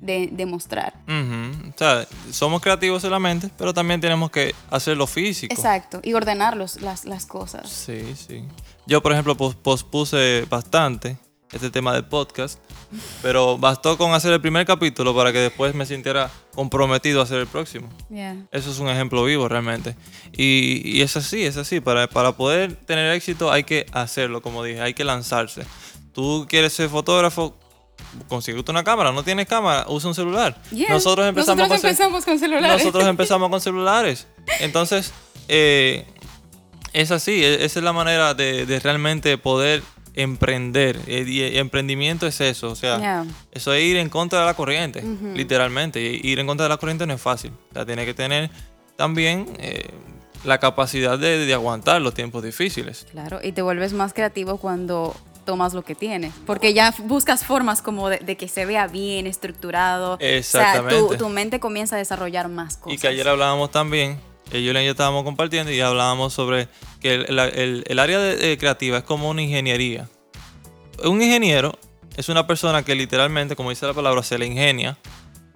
de, 0.00 0.28
de 0.30 0.46
mostrar. 0.46 0.94
Ujú. 1.06 1.70
O 1.70 1.78
sea, 1.78 2.06
somos 2.30 2.60
creativos 2.60 3.00
solamente, 3.02 3.48
pero 3.56 3.72
también 3.72 4.00
tenemos 4.00 4.30
que 4.30 4.54
hacerlo 4.70 5.06
físico. 5.06 5.54
Exacto, 5.54 6.00
y 6.02 6.12
ordenar 6.14 6.56
los- 6.56 6.80
las, 6.82 7.04
las 7.06 7.24
cosas. 7.24 7.70
Sí, 7.70 8.14
sí. 8.14 8.44
Yo, 8.86 9.00
por 9.02 9.12
ejemplo, 9.12 9.36
pos- 9.36 9.54
pospuse 9.54 10.44
bastante 10.50 11.16
este 11.52 11.70
tema 11.70 11.92
del 11.92 12.04
podcast, 12.04 12.58
pero 13.20 13.58
bastó 13.58 13.98
con 13.98 14.12
hacer 14.14 14.32
el 14.32 14.40
primer 14.40 14.64
capítulo 14.66 15.14
para 15.14 15.32
que 15.32 15.38
después 15.38 15.74
me 15.74 15.84
sintiera 15.86 16.30
comprometido 16.54 17.20
a 17.20 17.24
hacer 17.24 17.38
el 17.40 17.46
próximo. 17.46 17.88
Yeah. 18.10 18.36
Eso 18.50 18.70
es 18.70 18.78
un 18.78 18.88
ejemplo 18.88 19.22
vivo 19.24 19.48
realmente. 19.48 19.94
Y, 20.32 20.82
y 20.84 21.02
es 21.02 21.16
así, 21.16 21.44
es 21.44 21.56
así. 21.56 21.80
Para, 21.80 22.06
para 22.08 22.32
poder 22.32 22.74
tener 22.74 23.12
éxito 23.14 23.52
hay 23.52 23.64
que 23.64 23.86
hacerlo, 23.92 24.40
como 24.42 24.64
dije, 24.64 24.80
hay 24.80 24.94
que 24.94 25.04
lanzarse. 25.04 25.62
Tú 26.14 26.46
quieres 26.48 26.72
ser 26.72 26.88
fotógrafo, 26.88 27.56
consíguete 28.28 28.70
una 28.70 28.82
cámara. 28.84 29.12
No 29.12 29.22
tienes 29.22 29.46
cámara, 29.46 29.84
usa 29.88 30.08
un 30.08 30.14
celular. 30.14 30.60
Yeah. 30.70 30.88
Nosotros 30.90 31.26
empezamos, 31.26 31.58
Nosotros 31.68 31.68
con, 31.68 31.88
cel- 31.88 31.90
empezamos 31.90 32.24
con 32.24 32.38
celulares. 32.38 32.78
nosotros 32.78 33.04
empezamos 33.08 33.50
con 33.50 33.60
celulares. 33.60 34.26
Entonces, 34.60 35.12
eh, 35.48 36.06
es 36.92 37.10
así, 37.10 37.42
e- 37.44 37.64
esa 37.64 37.78
es 37.78 37.84
la 37.84 37.92
manera 37.92 38.34
de, 38.34 38.66
de 38.66 38.80
realmente 38.80 39.36
poder 39.38 39.82
emprender. 40.14 40.98
Eh, 41.06 41.24
Y, 41.26 41.42
y 41.42 41.58
emprendimiento 41.58 42.26
es 42.26 42.40
eso, 42.40 42.70
o 42.70 42.74
sea, 42.76 42.98
Yeah. 42.98 43.24
eso 43.52 43.72
es 43.72 43.82
ir 43.82 43.96
en 43.96 44.08
contra 44.08 44.40
de 44.40 44.46
la 44.46 44.54
corriente, 44.54 45.02
literalmente. 45.34 46.00
Y 46.02 46.20
ir 46.30 46.38
en 46.38 46.46
contra 46.46 46.64
de 46.64 46.70
la 46.70 46.76
corriente 46.76 47.06
no 47.06 47.14
es 47.14 47.20
fácil. 47.20 47.52
O 47.70 47.74
sea, 47.74 47.86
tiene 47.86 48.04
que 48.04 48.14
tener 48.14 48.50
también 48.96 49.46
eh, 49.58 49.88
la 50.44 50.58
capacidad 50.58 51.18
de, 51.18 51.38
de 51.46 51.54
aguantar 51.54 52.00
los 52.02 52.14
tiempos 52.14 52.42
difíciles. 52.42 53.06
Claro, 53.10 53.40
y 53.42 53.52
te 53.52 53.62
vuelves 53.62 53.92
más 53.92 54.12
creativo 54.12 54.58
cuando 54.58 55.14
tomas 55.44 55.74
lo 55.74 55.82
que 55.82 55.96
tienes, 55.96 56.32
porque 56.46 56.72
ya 56.72 56.94
buscas 57.04 57.44
formas 57.44 57.82
como 57.82 58.08
de, 58.08 58.18
de 58.18 58.36
que 58.36 58.46
se 58.46 58.64
vea 58.64 58.86
bien 58.86 59.26
estructurado. 59.26 60.14
O 60.14 60.18
sea, 60.18 60.36
Exactamente. 60.36 60.96
tu, 61.00 61.16
tu 61.16 61.28
mente 61.30 61.58
comienza 61.58 61.96
a 61.96 61.98
desarrollar 61.98 62.48
más 62.48 62.76
cosas. 62.76 62.96
Y 62.96 63.00
que 63.00 63.08
ayer 63.08 63.26
hablábamos 63.28 63.70
también, 63.72 64.20
eh, 64.50 64.64
Julián 64.66 64.82
y 64.82 64.86
yo 64.86 64.90
estábamos 64.92 65.24
compartiendo 65.24 65.70
y 65.72 65.80
hablábamos 65.80 66.32
sobre 66.32 66.68
que 67.00 67.14
el, 67.14 67.38
el- 67.38 67.84
el 67.86 67.98
área 67.98 68.18
de- 68.18 68.52
eh, 68.52 68.58
creativa 68.58 68.98
es 68.98 69.04
como 69.04 69.28
una 69.30 69.42
ingeniería. 69.42 70.08
Un 71.04 71.22
ingeniero 71.22 71.78
es 72.16 72.28
una 72.28 72.46
persona 72.46 72.82
que 72.84 72.94
literalmente, 72.94 73.56
como 73.56 73.70
dice 73.70 73.86
la 73.86 73.94
palabra, 73.94 74.22
se 74.22 74.38
le 74.38 74.46
ingenia 74.46 74.98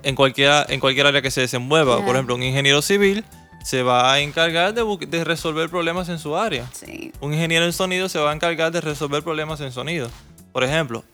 en 0.03 0.15
cualquier, 0.15 0.67
en 0.71 0.81
cualquier 0.81 1.07
área 1.07 1.23
que 1.23 1.31
se 1.31 1.43
desenvuelva. 1.43 2.05
Por 2.05 2.15
ejemplo, 2.17 2.35
un 2.35 2.43
ingeniero 2.43 2.81
civil 2.83 3.25
se 3.65 3.83
va 3.83 4.13
a 4.13 4.21
encargar 4.21 4.73
de, 4.75 4.85
de 5.09 5.25
resolver 5.25 5.69
problemas 5.69 6.09
en 6.09 6.19
su 6.19 6.37
área. 6.37 6.65
Sí. 6.73 7.13
Un 7.21 7.35
ingeniero 7.35 7.65
en 7.65 7.73
sonido 7.73 8.09
se 8.09 8.19
va 8.19 8.31
a 8.31 8.35
encargar 8.35 8.71
de 8.73 8.81
resolver 8.81 9.23
problemas 9.23 9.61
en 9.61 9.73
sonido. 9.73 10.09
Por 10.53 10.63
ejemplo, 10.65 11.05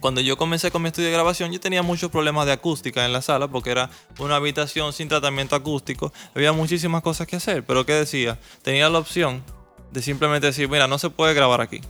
cuando 0.00 0.20
yo 0.20 0.36
comencé 0.36 0.70
con 0.70 0.82
mi 0.82 0.88
estudio 0.88 1.08
de 1.08 1.14
grabación, 1.14 1.50
yo 1.52 1.60
tenía 1.60 1.82
muchos 1.82 2.10
problemas 2.10 2.46
de 2.46 2.52
acústica 2.52 3.04
en 3.04 3.12
la 3.12 3.20
sala 3.22 3.48
porque 3.48 3.70
era 3.70 3.90
una 4.18 4.36
habitación 4.36 4.92
sin 4.92 5.08
tratamiento 5.08 5.56
acústico. 5.56 6.12
Había 6.34 6.52
muchísimas 6.52 7.02
cosas 7.02 7.26
que 7.26 7.36
hacer, 7.36 7.64
pero 7.64 7.84
¿qué 7.84 7.92
decía? 7.94 8.38
Tenía 8.62 8.88
la 8.88 8.98
opción 8.98 9.42
de 9.90 10.02
simplemente 10.02 10.46
decir, 10.46 10.68
mira, 10.68 10.86
no 10.86 10.98
se 10.98 11.10
puede 11.10 11.34
grabar 11.34 11.60
aquí. 11.60 11.80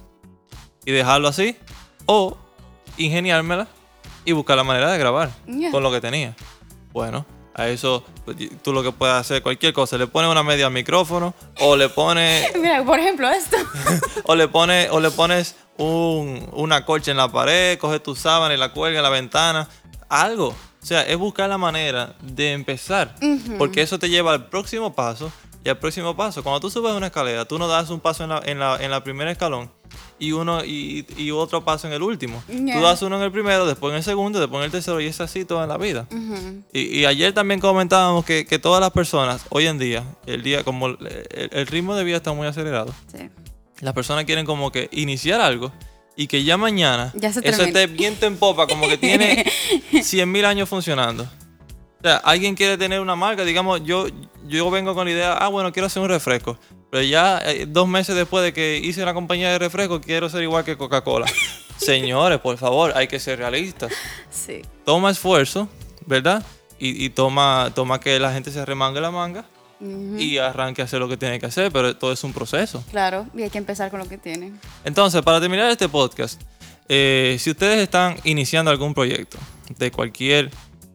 Y 0.84 0.92
dejarlo 0.92 1.28
así. 1.28 1.56
O 2.06 2.38
ingeniármela 2.96 3.68
y 4.24 4.32
buscar 4.32 4.56
la 4.56 4.64
manera 4.64 4.90
de 4.90 4.98
grabar 4.98 5.30
Ya. 5.46 5.70
con 5.70 5.82
lo 5.82 5.90
que 5.90 6.00
tenía. 6.00 6.34
Bueno, 6.92 7.26
a 7.58 7.68
eso 7.68 8.04
pues, 8.24 8.36
tú 8.62 8.72
lo 8.72 8.82
que 8.82 8.92
puedes 8.92 9.14
hacer, 9.14 9.42
cualquier 9.42 9.72
cosa, 9.74 9.98
le 9.98 10.06
pones 10.06 10.30
una 10.30 10.42
media 10.42 10.66
al 10.66 10.72
micrófono 10.72 11.34
o 11.60 11.76
le 11.76 11.88
pones 11.90 12.54
Mira, 12.60 12.82
por 12.84 12.98
ejemplo, 12.98 13.28
esto. 13.28 13.56
o 14.24 14.34
le 14.34 14.48
pones, 14.48 14.88
o 14.90 15.00
le 15.00 15.10
pones 15.10 15.56
un- 15.76 16.48
una 16.52 16.84
colcha 16.84 17.10
en 17.10 17.16
la 17.18 17.30
pared, 17.30 17.78
coges 17.78 18.02
tu 18.02 18.14
sábana 18.16 18.54
y 18.54 18.56
la 18.56 18.72
cuelga 18.72 18.98
en 19.00 19.02
la 19.02 19.10
ventana. 19.10 19.68
Algo. 20.08 20.48
O 20.80 20.86
sea, 20.86 21.02
es 21.02 21.16
buscar 21.18 21.48
la 21.50 21.58
manera 21.58 22.14
de 22.22 22.52
empezar. 22.52 23.14
Porque 23.58 23.82
eso 23.82 23.98
te 23.98 24.08
lleva 24.08 24.32
al 24.32 24.46
próximo 24.48 24.94
paso. 24.94 25.30
Y 25.64 25.68
al 25.68 25.76
próximo 25.78 26.16
paso, 26.16 26.42
cuando 26.42 26.60
tú 26.60 26.70
subes 26.70 26.94
una 26.94 27.06
escalera, 27.08 27.44
tú 27.44 27.58
no 27.58 27.66
das 27.68 27.90
un 27.90 27.98
paso 28.00 28.22
en 28.22 28.30
la, 28.30 28.40
en 28.46 28.58
la, 28.60 28.76
en 28.80 28.90
la 28.90 29.02
primera 29.02 29.30
escalón 29.30 29.70
y 30.18 30.32
uno 30.32 30.64
y, 30.64 31.06
y 31.16 31.30
otro 31.30 31.64
paso 31.64 31.86
en 31.86 31.92
el 31.92 32.02
último. 32.02 32.42
Tú 32.46 32.80
das 32.80 33.02
uno 33.02 33.16
en 33.16 33.22
el 33.22 33.32
primero, 33.32 33.66
después 33.66 33.90
en 33.92 33.98
el 33.98 34.02
segundo, 34.04 34.40
después 34.40 34.58
en 34.60 34.64
el 34.66 34.70
tercero 34.70 35.00
y 35.00 35.06
es 35.06 35.20
así 35.20 35.44
toda 35.44 35.66
la 35.66 35.76
vida. 35.78 36.06
Y, 36.72 37.00
y 37.00 37.04
ayer 37.06 37.32
también 37.32 37.60
comentábamos 37.60 38.24
que, 38.24 38.46
que 38.46 38.58
todas 38.58 38.80
las 38.80 38.90
personas, 38.90 39.42
hoy 39.50 39.66
en 39.66 39.78
día, 39.78 40.04
el 40.26 40.42
día, 40.42 40.64
como 40.64 40.86
el, 40.88 41.66
ritmo 41.68 41.94
de 41.94 42.04
vida 42.04 42.16
está 42.16 42.32
muy 42.32 42.46
acelerado, 42.46 42.94
Sí. 43.12 43.28
las 43.80 43.94
personas 43.94 44.24
quieren 44.24 44.44
como 44.44 44.70
que 44.72 44.88
iniciar 44.92 45.40
algo 45.40 45.72
y 46.16 46.26
que 46.26 46.42
ya 46.42 46.56
mañana 46.56 47.12
Ya 47.14 47.32
se 47.32 47.48
eso 47.48 47.62
esté 47.62 47.86
viento 47.86 48.26
en 48.26 48.36
popa, 48.36 48.66
como 48.66 48.88
que 48.88 48.98
tiene 48.98 49.44
100 50.02 50.30
mil 50.30 50.44
años 50.44 50.68
funcionando. 50.68 51.22
O 51.22 52.02
sea, 52.02 52.16
alguien 52.18 52.54
quiere 52.54 52.76
tener 52.78 53.00
una 53.00 53.16
marca, 53.16 53.44
digamos, 53.44 53.82
yo, 53.84 54.06
yo 54.46 54.70
vengo 54.70 54.94
con 54.94 55.06
la 55.06 55.12
idea, 55.12 55.32
ah, 55.34 55.48
bueno, 55.48 55.72
quiero 55.72 55.86
hacer 55.86 56.02
un 56.02 56.08
refresco. 56.08 56.56
Pero 56.90 57.02
ya 57.02 57.40
eh, 57.44 57.66
dos 57.68 57.86
meses 57.86 58.16
después 58.16 58.42
de 58.44 58.52
que 58.52 58.78
hice 58.82 59.02
una 59.02 59.14
compañía 59.14 59.50
de 59.50 59.58
refresco, 59.58 60.00
quiero 60.00 60.28
ser 60.30 60.42
igual 60.42 60.64
que 60.64 60.76
Coca-Cola. 60.76 61.26
Señores, 61.76 62.38
por 62.40 62.56
favor, 62.58 62.92
hay 62.96 63.06
que 63.08 63.20
ser 63.20 63.38
realistas. 63.38 63.92
Sí. 64.30 64.62
Toma 64.84 65.10
esfuerzo, 65.10 65.68
¿verdad? 66.06 66.44
Y, 66.78 67.04
y 67.04 67.10
toma, 67.10 67.70
toma 67.74 68.00
que 68.00 68.18
la 68.18 68.32
gente 68.32 68.50
se 68.50 68.64
remangue 68.64 69.00
la 69.00 69.10
manga 69.10 69.44
y 70.18 70.38
arranque 70.38 70.82
a 70.82 70.86
hacer 70.86 70.98
lo 70.98 71.08
que 71.08 71.16
tiene 71.16 71.38
que 71.38 71.46
hacer, 71.46 71.70
pero 71.70 71.96
todo 71.96 72.10
es 72.12 72.24
un 72.24 72.32
proceso. 72.32 72.82
Claro, 72.90 73.26
y 73.32 73.42
hay 73.42 73.50
que 73.50 73.58
empezar 73.58 73.90
con 73.92 74.00
lo 74.00 74.08
que 74.08 74.18
tienen. 74.18 74.58
Entonces, 74.84 75.22
para 75.22 75.40
terminar 75.40 75.70
este 75.70 75.88
podcast, 75.88 76.40
eh, 76.88 77.36
si 77.38 77.50
ustedes 77.50 77.78
están 77.80 78.16
iniciando 78.24 78.72
algún 78.72 78.92
proyecto 78.92 79.38
de 79.78 79.92
cualquier, 79.92 80.50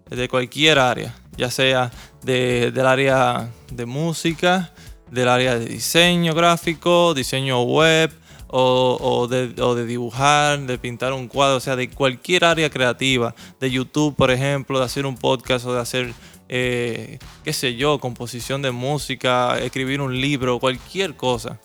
de 0.10 0.28
cualquier 0.28 0.80
área, 0.80 1.16
ya 1.38 1.50
sea 1.50 1.92
de- 2.24 2.72
del 2.72 2.86
área 2.86 3.50
de 3.72 3.86
música, 3.86 4.74
del 5.14 5.30
área 5.30 5.58
de 5.58 5.66
diseño 5.66 6.34
gráfico, 6.34 7.14
diseño 7.14 7.62
web, 7.64 8.12
o, 8.56 8.98
o 9.02 9.28
de, 9.28 9.54
o 9.62 9.74
de 9.74 9.86
dibujar, 9.86 10.60
de 10.60 10.78
pintar 10.78 11.12
un 11.14 11.28
cuadro, 11.28 11.58
o 11.58 11.60
sea, 11.60 11.76
de 11.76 11.90
cualquier 11.90 12.46
área 12.46 12.70
creativa, 12.70 13.34
de 13.60 13.72
YouTube, 13.72 14.16
por 14.16 14.30
ejemplo, 14.30 14.78
de 14.78 14.86
hacer 14.86 15.08
un 15.08 15.18
podcast 15.18 15.66
o 15.66 15.74
de 15.74 15.82
hacer, 15.82 16.14
eh, 16.50 17.18
qué 17.44 17.52
sé 17.52 17.76
yo, 17.76 18.00
composición 18.00 18.62
de 18.62 18.70
música, 18.70 19.58
escribir 19.58 20.02
un 20.02 20.22
libro, 20.22 20.60
cualquier 20.60 21.16
cosa. 21.16 21.60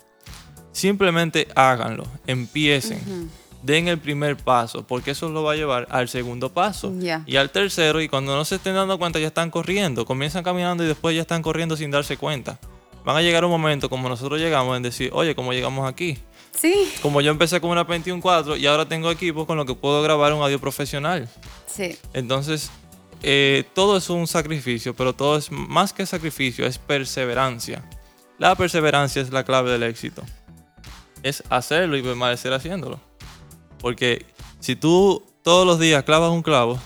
Simplemente 0.72 1.48
háganlo, 1.54 2.04
empiecen, 2.26 3.30
den 3.62 3.88
el 3.88 3.98
primer 3.98 4.38
paso, 4.38 4.86
porque 4.86 5.10
eso 5.10 5.28
lo 5.28 5.42
va 5.42 5.52
a 5.52 5.56
llevar 5.56 5.88
al 5.90 6.08
segundo 6.08 6.54
paso 6.54 6.94
y 7.26 7.36
al 7.36 7.50
tercero, 7.50 8.00
y 8.00 8.08
cuando 8.08 8.34
no 8.34 8.46
se 8.46 8.54
estén 8.54 8.74
dando 8.74 8.98
cuenta 8.98 9.18
ya 9.18 9.26
están 9.26 9.50
corriendo, 9.50 10.06
comienzan 10.06 10.42
caminando 10.42 10.84
y 10.84 10.86
después 10.86 11.14
ya 11.14 11.20
están 11.20 11.42
corriendo 11.42 11.76
sin 11.76 11.90
darse 11.90 12.16
cuenta. 12.16 12.58
Van 13.04 13.16
a 13.16 13.22
llegar 13.22 13.44
un 13.44 13.50
momento 13.50 13.88
como 13.88 14.08
nosotros 14.08 14.40
llegamos 14.40 14.76
en 14.76 14.82
decir, 14.82 15.10
oye, 15.12 15.34
¿cómo 15.34 15.52
llegamos 15.52 15.88
aquí? 15.88 16.18
Sí. 16.58 16.92
Como 17.02 17.20
yo 17.20 17.30
empecé 17.30 17.60
con 17.60 17.70
una 17.70 17.86
21.4 17.86 18.58
y 18.58 18.66
ahora 18.66 18.86
tengo 18.86 19.10
equipos 19.10 19.46
con 19.46 19.56
los 19.56 19.66
que 19.66 19.74
puedo 19.74 20.02
grabar 20.02 20.32
un 20.32 20.42
audio 20.42 20.58
profesional. 20.58 21.28
Sí. 21.66 21.96
Entonces, 22.12 22.70
eh, 23.22 23.64
todo 23.74 23.96
es 23.96 24.10
un 24.10 24.26
sacrificio, 24.26 24.94
pero 24.94 25.14
todo 25.14 25.36
es 25.36 25.50
más 25.50 25.92
que 25.92 26.06
sacrificio, 26.06 26.66
es 26.66 26.78
perseverancia. 26.78 27.82
La 28.38 28.54
perseverancia 28.54 29.22
es 29.22 29.30
la 29.30 29.44
clave 29.44 29.70
del 29.70 29.82
éxito. 29.82 30.22
Es 31.22 31.42
hacerlo 31.50 31.96
y 31.96 32.02
permanecer 32.02 32.52
haciéndolo. 32.52 33.00
Porque 33.80 34.26
si 34.60 34.76
tú 34.76 35.24
todos 35.42 35.66
los 35.66 35.78
días 35.78 36.04
clavas 36.04 36.30
un 36.30 36.42
clavo, 36.42 36.78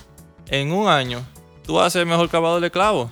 en 0.48 0.72
un 0.72 0.88
año 0.88 1.24
tú 1.64 1.74
vas 1.74 1.86
a 1.86 1.90
ser 1.90 2.02
el 2.02 2.08
mejor 2.08 2.28
clavador 2.28 2.60
de 2.60 2.70
clavos. 2.70 3.10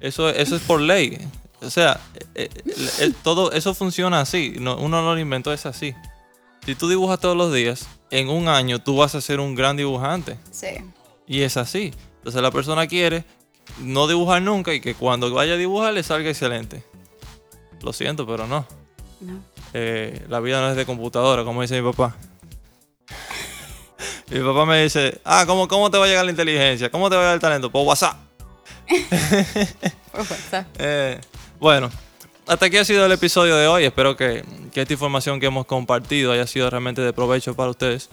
Eso, 0.00 0.28
eso 0.28 0.56
es 0.56 0.62
por 0.62 0.80
ley. 0.80 1.18
O 1.60 1.70
sea, 1.70 2.00
eh, 2.14 2.48
eh, 2.54 2.90
eh, 3.00 3.12
todo 3.22 3.52
eso 3.52 3.74
funciona 3.74 4.20
así. 4.20 4.54
uno 4.58 4.76
no 4.76 5.14
lo 5.14 5.18
inventó, 5.18 5.52
es 5.52 5.66
así. 5.66 5.94
Si 6.64 6.74
tú 6.74 6.88
dibujas 6.88 7.18
todos 7.18 7.36
los 7.36 7.52
días, 7.52 7.88
en 8.10 8.28
un 8.28 8.48
año 8.48 8.78
tú 8.78 8.96
vas 8.96 9.14
a 9.14 9.20
ser 9.20 9.40
un 9.40 9.54
gran 9.54 9.76
dibujante. 9.76 10.38
Sí. 10.50 10.68
Y 11.26 11.42
es 11.42 11.56
así. 11.56 11.92
Entonces 12.18 12.42
la 12.42 12.50
persona 12.50 12.86
quiere 12.86 13.24
no 13.80 14.06
dibujar 14.06 14.42
nunca 14.42 14.72
y 14.72 14.80
que 14.80 14.94
cuando 14.94 15.32
vaya 15.32 15.54
a 15.54 15.56
dibujar 15.56 15.92
le 15.94 16.02
salga 16.02 16.30
excelente. 16.30 16.84
Lo 17.82 17.92
siento, 17.92 18.26
pero 18.26 18.46
no. 18.46 18.66
No. 19.20 19.42
la 20.28 20.40
vida 20.40 20.60
no 20.60 20.70
es 20.70 20.76
de 20.76 20.86
computadora, 20.86 21.44
como 21.44 21.62
dice 21.62 21.80
mi 21.80 21.90
papá. 21.90 22.16
mi 24.30 24.40
papá 24.40 24.64
me 24.64 24.82
dice, 24.82 25.20
ah, 25.24 25.44
¿cómo, 25.46 25.66
¿cómo 25.66 25.90
te 25.90 25.98
va 25.98 26.04
a 26.04 26.08
llegar 26.08 26.24
la 26.24 26.30
inteligencia? 26.30 26.90
¿Cómo 26.90 27.10
te 27.10 27.16
va 27.16 27.22
a 27.22 27.24
llegar 27.24 27.34
el 27.34 27.40
talento? 27.40 27.70
Por 27.70 27.86
WhatsApp. 27.86 28.16
Por 30.12 30.20
WhatsApp. 30.20 30.66
Eh, 30.78 31.20
bueno, 31.60 31.90
hasta 32.46 32.66
aquí 32.66 32.76
ha 32.76 32.84
sido 32.84 33.04
el 33.04 33.12
episodio 33.12 33.56
de 33.56 33.66
hoy. 33.66 33.84
Espero 33.84 34.16
que, 34.16 34.44
esta 34.74 34.92
información 34.92 35.40
que 35.40 35.46
hemos 35.46 35.66
compartido 35.66 36.32
haya 36.32 36.46
sido 36.46 36.70
realmente 36.70 37.02
de 37.02 37.12
provecho 37.12 37.54
para 37.54 37.70
ustedes. 37.70 38.08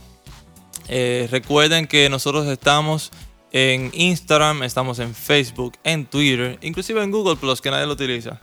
Eh, 0.87 1.27
recuerden 1.31 1.87
que 1.87 2.09
nosotros 2.09 2.47
estamos 2.47 3.11
en 3.51 3.91
Instagram, 3.93 4.63
estamos 4.63 4.99
en 4.99 5.15
Facebook, 5.15 5.77
en 5.83 6.05
Twitter, 6.05 6.57
inclusive 6.61 7.01
en 7.01 7.11
Google 7.11 7.37
Plus, 7.37 7.61
que 7.61 7.71
nadie 7.71 7.85
lo 7.85 7.93
utiliza. 7.93 8.41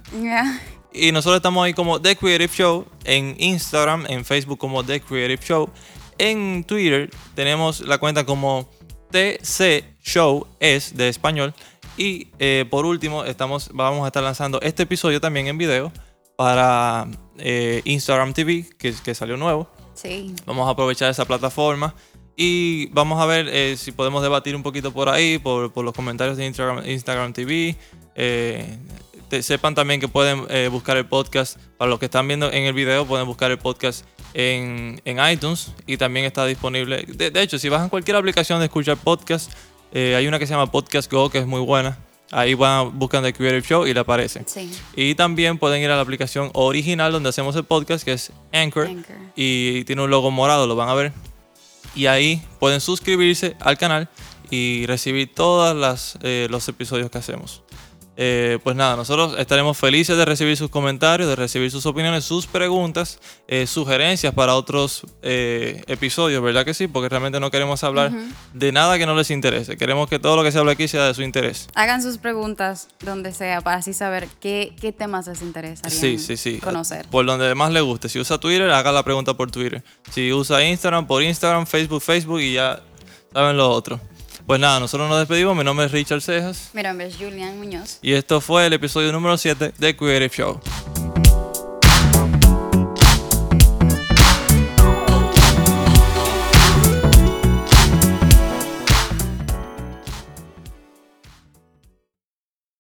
Y 0.93 1.13
nosotros 1.13 1.37
estamos 1.37 1.65
ahí 1.65 1.75
como 1.75 2.01
The 2.01 2.17
Creative 2.17 2.53
Show, 2.53 2.87
en 3.05 3.35
Instagram, 3.39 4.07
en 4.09 4.25
Facebook 4.25 4.59
como 4.59 4.85
The 4.85 5.01
Creative 5.01 5.43
Show. 5.45 5.69
En 6.17 6.65
Twitter 6.65 7.11
tenemos 7.35 7.81
la 7.81 7.99
cuenta 7.99 8.25
como 8.25 8.71
TC 9.11 9.85
Show, 10.03 10.47
es 10.61 10.97
de 10.97 11.09
español. 11.09 11.55
Y 11.97 12.29
eh, 12.39 12.65
por 12.71 12.87
último, 12.87 13.25
estamos, 13.25 13.71
vamos 13.73 14.05
a 14.05 14.07
estar 14.07 14.23
lanzando 14.23 14.61
este 14.63 14.85
episodio 14.85 15.21
también 15.21 15.47
en 15.47 15.59
video 15.59 15.93
para 16.37 17.07
eh, 17.39 17.83
Instagram 17.85 18.33
TV, 18.33 18.67
que, 18.79 18.95
que, 19.05 19.15
salió 19.15 19.37
nuevo. 19.37 19.69
Sí. 19.95 20.35
Vamos 20.47 20.67
a 20.69 20.71
aprovechar 20.71 21.11
esa 21.11 21.27
plataforma 21.27 21.95
y 22.35 22.87
vamos 22.87 23.21
a 23.21 23.27
ver 23.27 23.49
eh, 23.49 23.77
si 23.77 23.93
podemos 23.93 24.23
debatir 24.23 24.57
un 24.57 24.63
poquito 24.63 24.93
por 24.93 25.11
ahí, 25.11 25.39
por, 25.39 25.73
por 25.73 25.85
los 25.85 25.95
comentarios 25.95 26.39
de 26.39 26.47
Instagram, 26.47 26.89
Instagram 26.89 27.35
TV. 27.35 27.77
sepan 29.43 29.75
también 29.75 30.01
que 30.01 30.09
pueden 30.09 30.47
buscar 30.71 30.97
el 30.97 31.07
podcast, 31.07 31.59
para 31.77 31.91
los 31.91 31.99
que 31.99 32.07
están 32.07 32.27
viendo 32.27 32.51
en 32.51 32.65
el 32.65 32.73
video, 32.73 33.07
pueden 33.07 33.27
buscar 33.27 33.51
el 33.51 33.59
podcast 33.59 34.07
en, 34.35 35.01
en 35.05 35.19
iTunes 35.31 35.73
y 35.87 35.99
también 35.99 36.25
está 36.25 36.47
disponible. 36.47 37.05
De, 37.07 37.31
de 37.31 37.43
hecho, 37.43 37.59
si 37.59 37.69
bajan 37.69 37.91
cualquier 37.91 38.17
aplicación 38.17 38.59
de 38.61 38.67
escuchar 38.67 38.97
podcast, 38.97 39.53
eh, 39.93 40.15
hay 40.17 40.27
una 40.27 40.39
que 40.39 40.47
se 40.47 40.53
llama 40.53 40.71
Podcast 40.71 41.11
Go, 41.11 41.31
que 41.31 41.39
es 41.39 41.47
muy 41.47 41.61
buena. 41.61 41.99
Ahí 42.31 42.55
van, 42.55 42.99
buscan 42.99 43.23
The 43.23 43.35
Creative 43.35 43.63
Show 43.63 43.87
y 43.87 43.93
le 43.93 44.01
aparece. 44.01 44.43
Sí. 44.47 44.73
Y 44.97 45.15
también 45.15 45.59
pueden 45.59 45.83
ir 45.83 45.91
a 45.91 45.97
la 45.97 46.01
aplicación 46.01 46.51
original 46.55 47.13
donde 47.13 47.29
hacemos 47.29 47.55
el 47.57 47.65
podcast, 47.65 48.05
que 48.05 48.15
es 48.15 48.33
Anchor. 48.53 48.89
Y 49.37 49.85
tiene 49.85 50.03
un 50.03 50.11
logo 50.11 50.31
morado, 50.31 50.67
lo 50.67 50.75
van 50.75 50.89
a 50.89 50.95
ver. 50.95 51.13
Y 51.95 52.07
ahí 52.07 52.43
pueden 52.59 52.81
suscribirse 52.81 53.55
al 53.61 53.77
canal 53.77 54.09
y 54.51 54.87
recibir 54.87 55.35
todos 55.35 56.17
eh, 56.23 56.47
los 56.51 56.67
episodios 56.69 57.11
que 57.11 57.19
hacemos. 57.19 57.63
Eh, 58.17 58.59
pues 58.63 58.77
nada, 58.77 58.95
nosotros 58.95 59.35
estaremos 59.39 59.79
felices 59.79 60.17
de 60.19 60.25
recibir 60.25 60.57
sus 60.57 60.69
comentarios, 60.69 61.29
de 61.29 61.37
recibir 61.37 61.71
sus 61.71 61.87
opiniones, 61.87 62.25
sus 62.25 62.47
preguntas, 62.47 63.19
eh, 63.49 63.67
sugerencias 63.67 64.35
para 64.35 64.55
otros 64.55 65.07
eh, 65.23 65.83
episodios, 65.87 66.43
¿verdad 66.43 66.65
que 66.65 66.75
sí? 66.75 66.89
Porque 66.89 67.09
realmente 67.09 67.41
no 67.41 67.51
queremos 67.51 67.83
hablar 67.85 68.13
de 68.53 68.73
nada 68.73 68.99
que 68.99 69.07
no 69.07 69.15
les 69.15 69.31
interese. 69.31 69.79
Queremos 69.79 70.09
que 70.11 70.19
todo 70.19 70.37
lo 70.37 70.43
que 70.43 70.53
se 70.53 70.59
hable 70.59 70.73
aquí 70.73 70.89
sea 70.89 71.07
de 71.07 71.15
su 71.15 71.23
interés. 71.23 71.69
Hagan 71.75 72.03
sus 72.03 72.19
preguntas 72.19 72.89
donde 73.01 73.33
sea 73.33 73.63
para 73.63 73.79
así 73.79 73.95
saber 73.95 74.29
qué, 74.41 74.75
qué 74.79 74.93
temas 74.93 75.27
les 75.27 75.41
interesa 75.41 75.89
sí, 75.89 76.19
sí, 76.19 76.37
sí. 76.37 76.59
conocer. 76.59 77.07
Por 77.09 77.25
donde 77.25 77.55
más 77.55 77.73
le 77.73 77.81
guste. 77.81 78.09
Si 78.09 78.19
usa 78.19 78.39
Twitter, 78.39 78.71
haga 78.71 78.93
la 78.93 79.03
pregunta 79.03 79.35
por 79.35 79.51
Twitter. 79.51 79.83
Si 80.11 80.33
usa 80.33 80.63
Instagram, 80.63 81.07
por 81.07 81.23
Instagram, 81.23 81.67
Facebook, 81.67 82.03
Facebook 82.03 82.41
y 82.41 82.55
ya 82.55 82.81
saben 83.33 83.57
lo 83.57 83.71
otro. 83.71 84.01
Pues 84.47 84.61
nada, 84.61 84.81
nosotros 84.81 85.09
nos 85.09 85.19
despedimos. 85.19 85.57
Mi 85.57 85.65
nombre 85.65 85.87
es 85.87 85.93
Richard 85.93 86.21
Cejas. 86.21 86.71
Mi 86.73 86.83
nombre 86.83 87.07
es 87.07 87.17
Julian 87.17 87.59
Muñoz. 87.59 87.99
Y 88.03 88.13
esto 88.13 88.41
fue 88.41 88.67
el 88.67 88.73
episodio 88.73 89.13
número 89.13 89.37
7 89.39 89.73
de 89.79 89.97
Creative 89.97 90.29
Show. 90.29 90.61